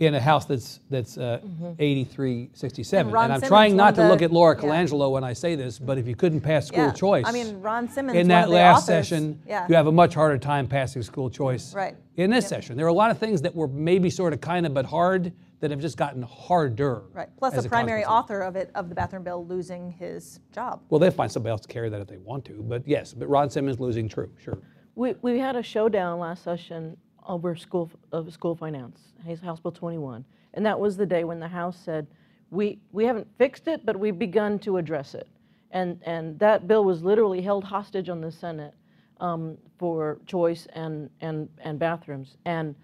[0.00, 1.40] in a house that's that's uh,
[1.78, 2.92] 83-67.
[3.00, 4.62] And Ron And I'm Simmons, trying not to the- look at Laura yeah.
[4.62, 6.90] Colangelo when I say this, but if you couldn't pass school Yeah.
[6.92, 9.66] choice, I mean, Ron Simmons, in that last authors- session, yeah.
[9.68, 11.72] you have a much harder time passing school choice.
[11.72, 11.96] Right.
[12.16, 14.66] In this session, there are a lot of things that were maybe sort of kind
[14.66, 17.04] of but hard that have just gotten harder.
[17.12, 17.28] Right.
[17.38, 20.82] Plus as the a primary author of it, of the bathroom bill, losing his job.
[20.88, 22.62] Well, they'll find somebody else to carry that if they want to.
[22.62, 24.58] But yes, but Ron Simmons losing, true, sure.
[24.94, 26.96] We, we had a showdown last session
[27.26, 30.24] over school, of school finance, House House Bill 21.
[30.54, 32.06] And that was the day when the House said,
[32.50, 35.28] we, we haven't fixed it, but we've begun to address it.
[35.70, 38.74] And, and that bill was literally held hostage on the Senate
[39.20, 42.36] um, for choice and, and, and bathrooms.
[42.44, 42.74] And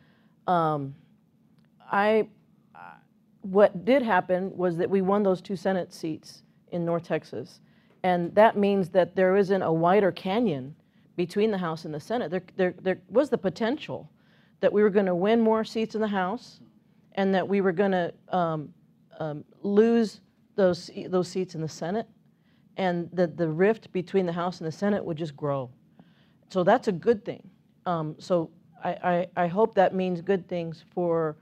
[0.47, 0.95] um,
[1.91, 2.29] I,
[3.51, 6.43] what did happen was that we won those two Senate seats
[6.73, 7.61] in North Texas.
[8.03, 10.75] And that means that there isn't a wider canyon
[11.17, 12.31] between the House and the Senate.
[12.31, 14.11] There, there, there was the potential
[14.61, 16.61] that we were going to win more seats in the House
[17.13, 18.73] and that we were going to um,
[19.19, 20.21] um, lose
[20.57, 22.07] those, those seats in the Senate
[22.77, 25.71] and that the rift between the House and the Senate would just grow.
[26.51, 27.49] So that's a good thing.
[27.87, 28.51] Um, so
[28.83, 28.91] I,
[29.37, 31.37] I, I, hope that means good things for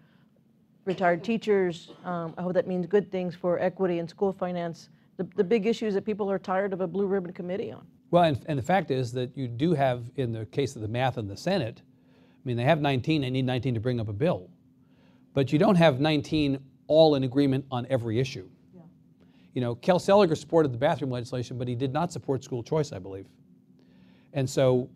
[0.85, 1.91] retired teachers.
[2.05, 5.67] Um, I hope that means good things for equity and school finance, the, the big
[5.67, 7.87] issues that people are tired of a blue ribbon committee on.
[8.11, 10.89] Well, and, and the fact is that you do have, in the case of the
[10.89, 14.09] math in the Senate, I mean, they have 19, they need 19 to bring up
[14.09, 14.51] a bill.
[15.33, 18.49] But you don't have 19 all in agreement on every issue.
[18.75, 18.83] Yeah.
[19.55, 22.93] You know, Kel Seliger supported the bathroom legislation, but he did not support school choice,
[22.93, 23.27] I believe.
[24.35, 24.89] And so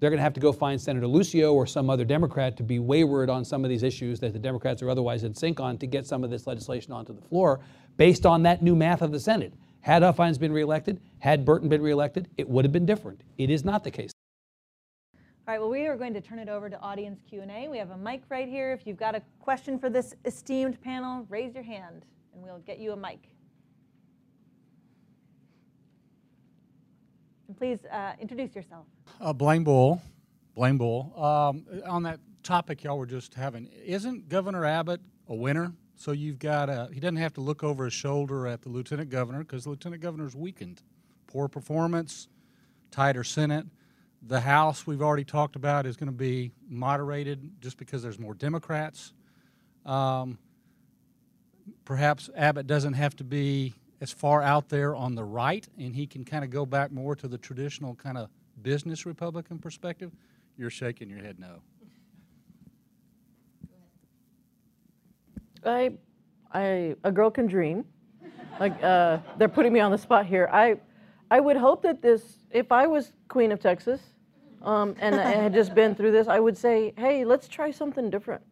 [0.00, 2.78] they're going to have to go find Senator Lucio or some other Democrat to be
[2.78, 5.86] wayward on some of these issues that the Democrats are otherwise in sync on to
[5.86, 7.60] get some of this legislation onto the floor
[7.96, 9.54] based on that new math of the Senate.
[9.80, 13.20] Had Huffines been reelected, had Burton been reelected, it would have been different.
[13.38, 14.10] It is not the case.
[15.46, 17.68] All right, well, we are going to turn it over to audience Q&A.
[17.68, 18.72] We have a mic right here.
[18.72, 22.78] If you've got a question for this esteemed panel, raise your hand, and we'll get
[22.78, 23.28] you a mic.
[27.48, 28.86] And please uh, introduce yourself.
[29.20, 30.02] Uh, Blaine Bull.
[30.54, 31.12] Blaine Bull.
[31.16, 35.72] Um, on that topic y'all were just having, isn't Governor Abbott a winner?
[35.96, 39.10] So you've got a, he doesn't have to look over his shoulder at the lieutenant
[39.10, 40.82] governor because the lieutenant governor's weakened.
[41.26, 42.28] Poor performance,
[42.90, 43.66] tighter Senate.
[44.26, 48.34] The House, we've already talked about, is going to be moderated just because there's more
[48.34, 49.12] Democrats.
[49.84, 50.38] Um,
[51.84, 56.06] perhaps Abbott doesn't have to be as far out there on the right, and he
[56.06, 58.28] can kind of go back more to the traditional kind of
[58.64, 60.10] business Republican perspective.
[60.56, 61.60] You're shaking your head no.
[65.64, 65.92] I,
[66.52, 67.84] I, a girl can dream.
[68.58, 70.48] Like uh, they're putting me on the spot here.
[70.52, 70.76] I,
[71.30, 74.00] I would hope that this, if I was Queen of Texas,
[74.62, 78.10] um, and I had just been through this, I would say, hey, let's try something
[78.10, 78.42] different.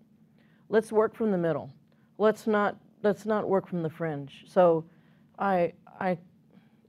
[0.68, 1.70] Let's work from the middle.
[2.18, 4.44] Let's not let's not work from the fringe.
[4.46, 4.84] So,
[5.38, 6.18] I I,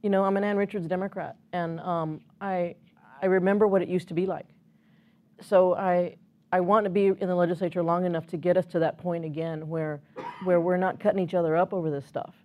[0.01, 2.75] you know, I'm an Ann Richards Democrat, and um, I
[3.23, 4.47] I remember what it used to be like.
[5.39, 6.17] So I
[6.51, 9.23] I want to be in the legislature long enough to get us to that point
[9.23, 10.01] again where
[10.43, 12.35] where we're not cutting each other up over this stuff.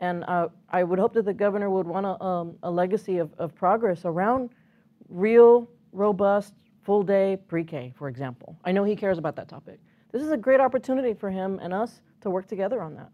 [0.00, 3.34] And uh, I would hope that the governor would want a, um, a legacy of,
[3.36, 4.50] of progress around
[5.08, 8.56] real robust, full day pre K, for example.
[8.64, 9.80] I know he cares about that topic.
[10.12, 13.10] This is a great opportunity for him and us to work together on that.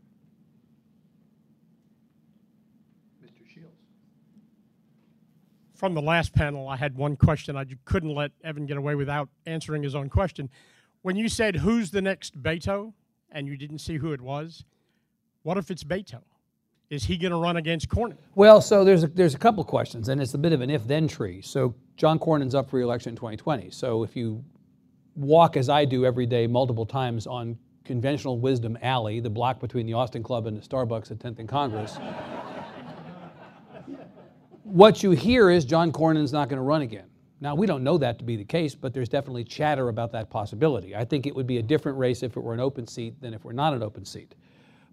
[3.25, 3.49] Mr.
[3.49, 3.81] Shields.
[5.85, 7.59] From the last panel, I had one question.
[7.59, 10.49] I couldn't let Evan get away without answering his own question.
[11.03, 12.95] When you said, Who's the next Beto?
[13.31, 14.65] and you didn't see who it was,
[15.43, 16.23] what if it's Beto?
[16.89, 18.17] Is he going to run against Cornyn?
[18.35, 21.07] Well, so there's a, there's a couple questions, and it's a bit of an if-then
[21.07, 21.43] tree.
[21.43, 23.69] So John Cornyn's up for re-election in 2020.
[23.69, 24.43] So if you
[25.17, 29.85] walk as I do every day multiple times on conventional wisdom alley, the block between
[29.85, 31.99] the Austin Club and the Starbucks at 10th and Congress,
[34.75, 37.07] what you hear is John Cornyn's not going to run again.
[37.41, 40.31] Now, we don't know that to be the case, but there's definitely chatter about that
[40.31, 40.97] possibility.
[40.97, 43.35] I think it would be a different race if it were an open seat than
[43.35, 44.35] if we're not an open seat.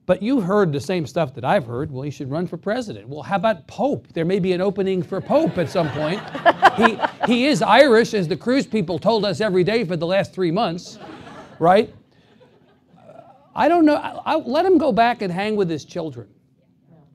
[0.05, 1.91] But you heard the same stuff that I've heard.
[1.91, 3.09] Well, he should run for president.
[3.09, 4.07] Well, how about Pope?
[4.13, 6.21] There may be an opening for Pope at some point.
[6.77, 10.31] he, he is Irish, as the Cruz people told us every day for the last
[10.31, 10.99] three months,
[11.57, 11.91] right?
[13.55, 13.95] I don't know.
[13.95, 16.27] I, I, let him go back and hang with his children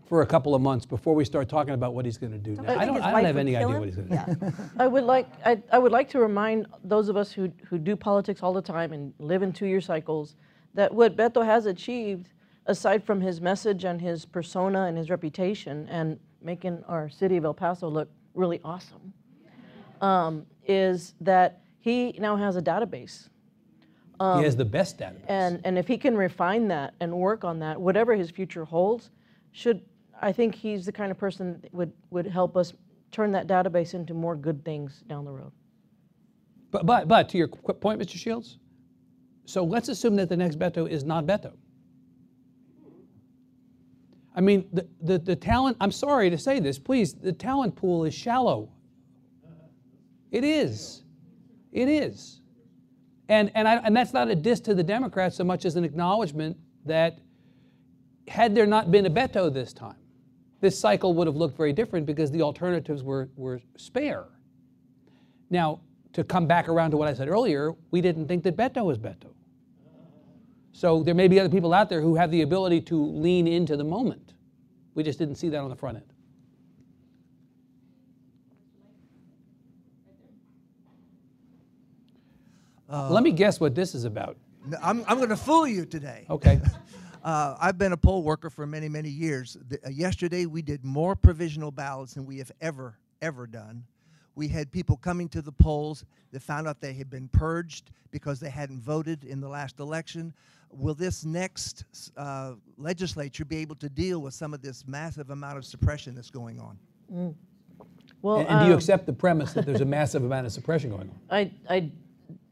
[0.07, 2.53] for a couple of months before we start talking about what he's going to do.
[2.63, 2.79] Now.
[2.79, 4.53] I don't, I don't have any idea what he's going to do.
[4.79, 7.97] I would like, I, I would like to remind those of us who, who do
[7.97, 10.37] politics all the time and live in two-year cycles
[10.75, 12.29] that what Beto has achieved
[12.67, 17.45] aside from his message and his persona and his reputation and making our city of
[17.45, 19.13] El Paso look really awesome,
[20.01, 23.29] um, is that he now has a database.
[24.21, 25.25] Um, he has the best database.
[25.29, 29.11] And, and if he can refine that and work on that, whatever his future holds,
[29.53, 29.81] should
[30.21, 32.73] I think he's the kind of person that would, would help us
[33.13, 35.53] turn that database into more good things down the road.
[36.71, 38.17] But, but, but to your point, Mr.
[38.17, 38.59] Shields,
[39.45, 41.53] so let's assume that the next Beto is not Beto.
[44.35, 48.05] I mean, the, the, the talent, I'm sorry to say this, please, the talent pool
[48.05, 48.69] is shallow.
[50.31, 51.03] It is.
[51.73, 52.41] It is.
[53.29, 55.85] And, and, I, and that's not a diss to the Democrats so much as an
[55.85, 57.19] acknowledgement that
[58.29, 59.97] had there not been a Beto this time,
[60.61, 64.25] this cycle would have looked very different because the alternatives were, were spare.
[65.51, 65.81] Now,
[66.13, 68.99] to come back around to what I said earlier, we didn't think that Beto was
[68.99, 69.33] Beto.
[70.73, 73.77] So there may be other people out there who have the ability to lean into
[73.77, 74.35] the moment.
[74.95, 76.13] We just didn't see that on the front end.
[82.89, 84.37] Uh, Let me guess what this is about.
[84.83, 86.27] I'm, I'm going to fool you today.
[86.31, 86.61] Okay.
[87.27, 89.57] Uh, I've been a poll worker for many, many years.
[89.69, 93.83] The, uh, yesterday, we did more provisional ballots than we have ever, ever done.
[94.37, 98.39] We had people coming to the polls that found out they had been purged because
[98.39, 100.33] they hadn't voted in the last election.
[100.71, 101.85] Will this next
[102.17, 106.31] uh, legislature be able to deal with some of this massive amount of suppression that's
[106.31, 107.35] going on?
[108.23, 110.53] Well, And, and do you um, accept the premise that there's a massive amount of
[110.53, 111.19] suppression going on?
[111.29, 111.91] I, I,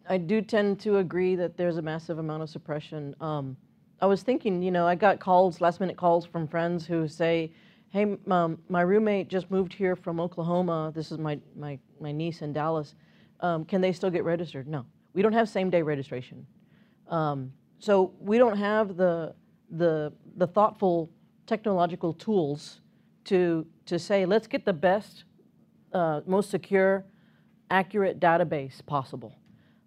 [0.09, 3.14] I do tend to agree that there's a massive amount of suppression.
[3.20, 3.57] Um,
[4.05, 7.50] I was thinking, you know, I got calls, last minute calls from friends who say,
[7.88, 10.92] hey, um, my roommate just moved here from Oklahoma.
[10.94, 12.96] This is my, my, my niece in Dallas.
[13.40, 14.68] Um, can they still get registered?
[14.68, 14.84] No.
[15.14, 16.46] We don't have same day registration.
[17.09, 19.34] Um, so we don't have the,
[19.70, 21.11] the, the thoughtful
[21.46, 22.82] technological tools
[23.24, 25.24] to, to say, let's get the best,
[25.94, 27.07] uh, most secure,
[27.70, 29.34] accurate database possible.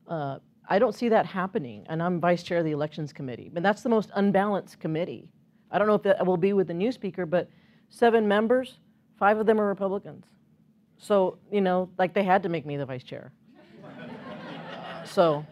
[0.07, 3.49] Uh, I don't see that happening, and I'm vice chair of the elections committee.
[3.51, 5.30] But that's the most unbalanced committee.
[5.72, 7.49] I don't know if that will be with the new speaker, but
[7.89, 8.80] seven members,
[9.18, 10.26] five of them are Republicans.
[10.97, 13.32] So, you know, like they had to make me the vice chair.
[15.05, 15.45] so,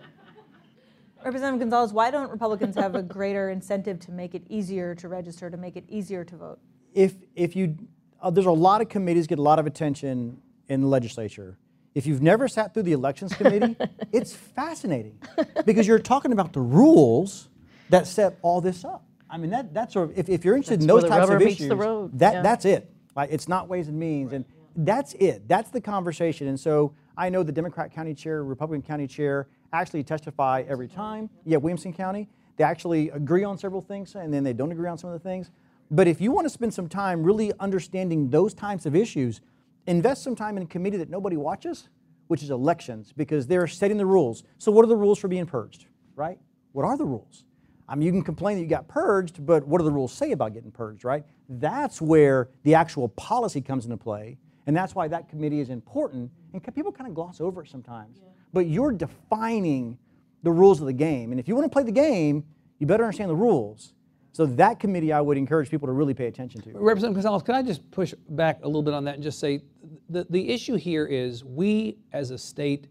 [1.24, 5.49] Representative Gonzalez, why don't Republicans have a greater incentive to make it easier to register,
[5.49, 6.59] to make it easier to vote?
[6.95, 7.78] if if you
[8.22, 11.59] uh, there's a lot of committees get a lot of attention in the legislature.
[11.96, 13.78] If you've never sat through the elections committee,
[14.12, 15.18] it's fascinating
[15.66, 17.48] because you're talking about the rules
[17.89, 19.06] that set all this up.
[19.30, 21.30] I mean that that's sort of if, if you're interested in That's where those types
[21.30, 22.41] of issues, that yeah.
[22.41, 22.91] that's it.
[23.16, 24.43] Like it's not ways and means, and
[24.76, 25.48] that's it.
[25.48, 26.48] That's the conversation.
[26.48, 31.30] And so I know the Democrat county chair, Republican county chair actually testify every time.
[31.46, 32.28] Yeah, Williamson County,
[32.58, 35.28] they actually agree on several things, and then they don't agree on some of the
[35.28, 35.50] things.
[35.91, 39.41] But if you want to spend some time really understanding those types of issues,
[39.88, 41.90] invest some time in a committee that nobody watches,
[42.28, 44.44] which is elections, because they're setting the rules.
[44.58, 46.40] So, what are the rules for being purged, right?
[46.72, 47.46] What are the rules?
[47.88, 50.32] I mean, you can complain that you got purged, but what do the rules say
[50.32, 51.24] about getting purged, right?
[51.48, 56.32] That's where the actual policy comes into play, and that's why that committee is important.
[56.54, 58.22] And people kind of gloss over it sometimes.
[58.54, 60.00] But you're defining
[60.42, 62.44] the rules of the game, and if you want to play the game,
[62.80, 63.94] you better understand the rules.
[64.36, 66.72] So that committee, I would encourage people to really pay attention to.
[66.74, 69.62] Representative Gonzalez, can I just push back a little bit on that and just say
[70.10, 72.88] the, the issue here is we as a state,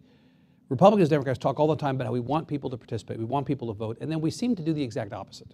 [0.70, 3.46] Republicans, Democrats talk all the time about how we want people to participate, we want
[3.46, 5.48] people to vote, and then we seem to do the exact opposite.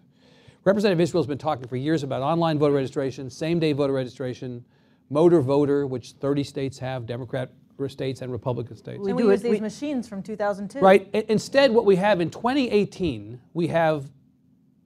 [0.62, 4.64] Representative Israel's been talking for years about online voter registration, same day voter registration,
[5.08, 7.50] motor voter, which 30 states have, Democrat
[7.88, 9.04] states and Republican states.
[9.04, 10.78] and we do use it- these we- machines from 2002.
[10.78, 11.08] Right.
[11.28, 14.08] Instead, what we have in 2018, we have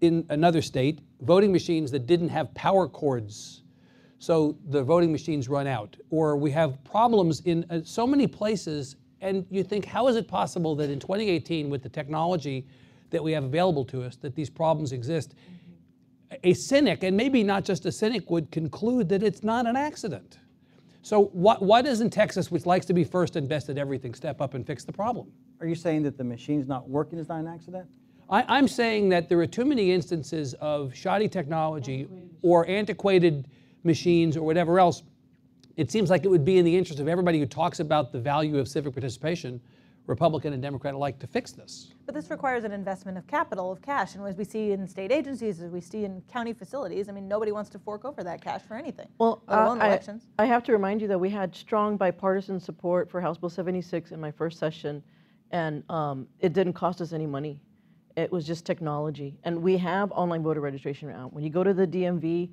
[0.00, 3.62] in another state voting machines that didn't have power cords,
[4.18, 5.96] so the voting machines run out.
[6.10, 10.28] Or we have problems in uh, so many places, and you think, how is it
[10.28, 12.66] possible that in 2018, with the technology
[13.10, 15.34] that we have available to us, that these problems exist?
[16.42, 20.38] A cynic, and maybe not just a cynic, would conclude that it's not an accident.
[21.02, 24.40] So why, why doesn't Texas, which likes to be first and best at everything, step
[24.40, 25.30] up and fix the problem?
[25.60, 27.88] Are you saying that the machine's not working is not an accident?
[28.30, 32.08] I, I'm saying that there are too many instances of shoddy technology
[32.42, 33.48] or antiquated
[33.82, 35.02] machines or whatever else.
[35.76, 38.20] It seems like it would be in the interest of everybody who talks about the
[38.20, 39.60] value of civic participation,
[40.06, 41.92] Republican and Democrat alike, to fix this.
[42.06, 44.14] But this requires an investment of capital, of cash.
[44.14, 47.26] And as we see in state agencies, as we see in county facilities, I mean,
[47.26, 50.26] nobody wants to fork over that cash for anything, Well, let alone I, elections.
[50.38, 54.12] I have to remind you that we had strong bipartisan support for House Bill 76
[54.12, 55.02] in my first session,
[55.50, 57.60] and um, it didn't cost us any money.
[58.16, 59.36] It was just technology.
[59.44, 61.28] And we have online voter registration now.
[61.32, 62.50] When you go to the DMV,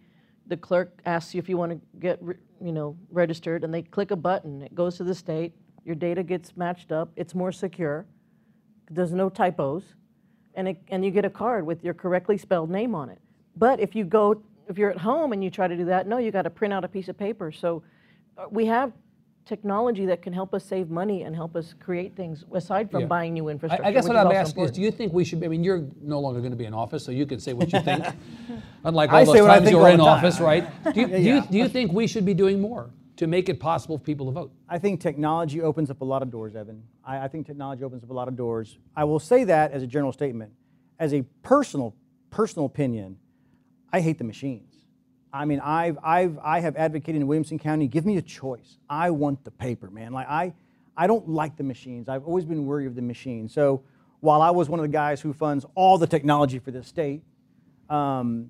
[0.47, 2.19] the clerk asks you if you want to get
[2.63, 4.61] you know, registered, and they click a button.
[4.61, 5.53] It goes to the state.
[5.83, 7.09] Your data gets matched up.
[7.15, 8.05] It's more secure.
[8.89, 9.83] There's no typos,
[10.53, 13.19] and it, and you get a card with your correctly spelled name on it.
[13.55, 16.17] But if you go, if you're at home and you try to do that, no,
[16.17, 17.51] you got to print out a piece of paper.
[17.51, 17.83] So
[18.37, 18.91] uh, we have
[19.45, 23.07] technology that can help us save money and help us create things aside from Yeah.
[23.07, 23.85] buying new infrastructure.
[23.85, 25.43] I guess what I'm also asking is, do you think we should?
[25.43, 27.71] I mean, you're no longer going to be in office, so you can say what
[27.73, 28.05] you think.
[28.83, 30.07] Unlike all I those say times you were in time.
[30.07, 30.67] office, right?
[30.93, 33.59] Do you, do, you, do you think we should be doing more to make it
[33.59, 34.51] possible for people to vote?
[34.69, 36.83] I think technology opens up a lot of doors, Evan.
[37.03, 38.77] I, I think technology opens up a lot of doors.
[38.95, 40.51] I will say that as a general statement.
[40.99, 41.95] As a personal,
[42.29, 43.17] personal opinion,
[43.91, 44.70] I hate the machines.
[45.33, 48.77] I mean, I've, I've, I have advocated in Williamson County, give me a choice.
[48.89, 50.11] I want the paper, man.
[50.11, 50.53] Like, I,
[50.97, 52.09] I don't like the machines.
[52.09, 53.47] I've always been wary of the machine.
[53.47, 53.83] So
[54.19, 57.23] while I was one of the guys who funds all the technology for this state,
[57.89, 58.49] um,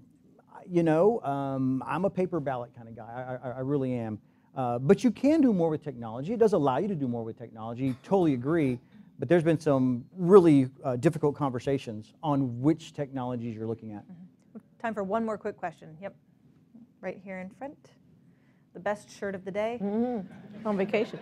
[0.70, 3.40] you know, um, I'm a paper ballot kind of guy.
[3.44, 4.20] I, I, I really am.
[4.56, 6.34] Uh, but you can do more with technology.
[6.34, 7.96] It does allow you to do more with technology.
[8.04, 8.80] Totally agree.
[9.20, 14.04] But there's been some really uh, difficult conversations on which technologies you're looking at.
[14.82, 15.96] Time for one more quick question.
[16.02, 16.16] Yep.
[17.02, 17.90] Right here in front.
[18.76, 19.80] The best shirt of the day.
[19.82, 20.68] Mm-hmm.
[20.68, 21.20] On vacation.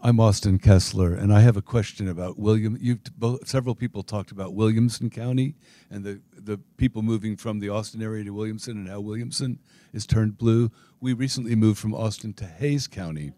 [0.00, 2.76] I'm Austin Kessler, and I have a question about William.
[2.80, 5.54] You've both, several people talked about Williamson County
[5.90, 9.60] and the the people moving from the Austin area to Williamson, and how Williamson
[9.92, 10.70] is turned blue.
[11.00, 13.32] We recently moved from Austin to Hays County.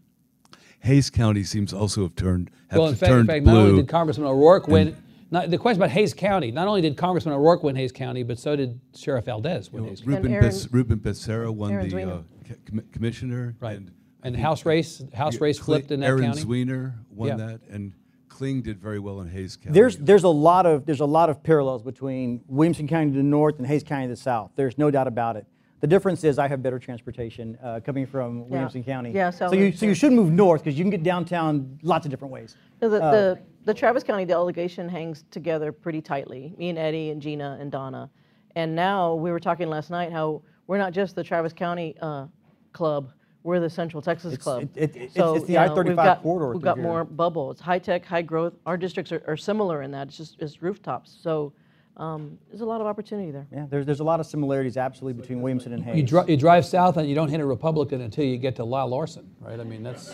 [0.80, 3.52] Hays County seems also have turned have Well, in fact, in turned fact blue.
[3.52, 4.96] not only did Congressman O'Rourke win,
[5.34, 8.38] not, the question about Hays County, not only did Congressman O'Rourke win Hays County, but
[8.38, 10.16] so did Sheriff Valdez win Hays County.
[10.16, 12.24] Ruben, Erin- Pes- Ruben Becerra won Erin the uh, Zwiener.
[12.48, 13.56] co- commi- commissioner.
[13.60, 13.76] Right.
[13.76, 13.90] And,
[14.22, 16.42] And House race, House race Kling- flipped in that Erin county.
[16.44, 17.36] Zwiener won Yeah.
[17.36, 17.92] that, and
[18.28, 19.74] Kling did very well in Hays County.
[19.74, 23.22] There's, there's, a lot of, there's a lot of parallels between Williamson County to the
[23.22, 24.52] north and Hays County to the south.
[24.56, 25.46] There's no doubt about it.
[25.84, 29.10] The difference is I have better transportation uh, coming from Williamson County.
[29.10, 32.06] Yeah, so so you, so you should move north because you can get downtown lots
[32.06, 32.56] of different ways.
[32.80, 37.10] So the, Uh, the, the Travis County delegation hangs together pretty tightly, me and Eddie
[37.10, 38.08] and Gina and Donna.
[38.56, 42.28] And now, we were talking last night how we're not just the Travis County uh,
[42.72, 43.12] club,
[43.42, 44.62] we're the Central Texas It's- club.
[44.62, 46.82] it- it- it's- So, it's the I-35 we've got- corridor We've got here.
[46.86, 48.54] more bubble, it's high-tech, high growth.
[48.64, 51.14] Our districts are, are similar in that, it's just, it's rooftops.
[51.20, 51.52] So
[51.96, 53.46] um, there's a lot of opportunity there.
[53.52, 55.96] Yeah, there's, there's a lot of similarities absolutely between Williamson and Hays.
[55.96, 58.64] You, dri- you drive south and you don't hit a Republican until you get to
[58.64, 59.60] Lyle Larson, right?
[59.60, 60.12] I mean, that's.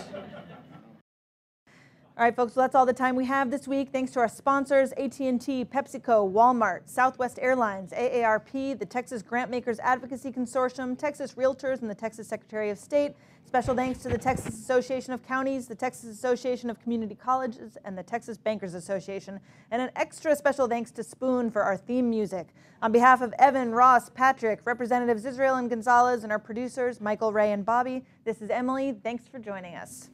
[2.20, 3.88] All right, folks, so that's all the time we have this week.
[3.92, 10.98] Thanks to our sponsors, AT&T, PepsiCo, Walmart, Southwest Airlines, AARP, the Texas Grantmakers Advocacy Consortium,
[10.98, 13.14] Texas Realtors, and the Texas Secretary of State.
[13.46, 17.96] Special thanks to the Texas Association of Counties, the Texas Association of Community Colleges, and
[17.96, 19.40] the Texas Bankers Association.
[19.70, 22.48] And an extra special thanks to Spoon for our theme music.
[22.82, 27.52] On behalf of Evan, Ross, Patrick, Representatives Israel and Gonzalez, and our producers, Michael, Ray,
[27.52, 28.94] and Bobby, this is Emily.
[29.02, 30.10] Thanks for joining us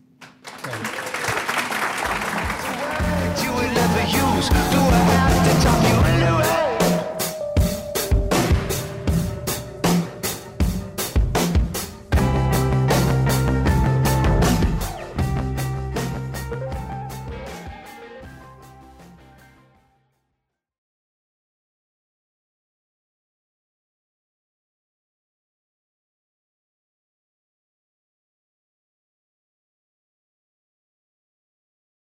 [3.57, 4.49] would ever use.
[4.49, 6.06] Do I have to tell you?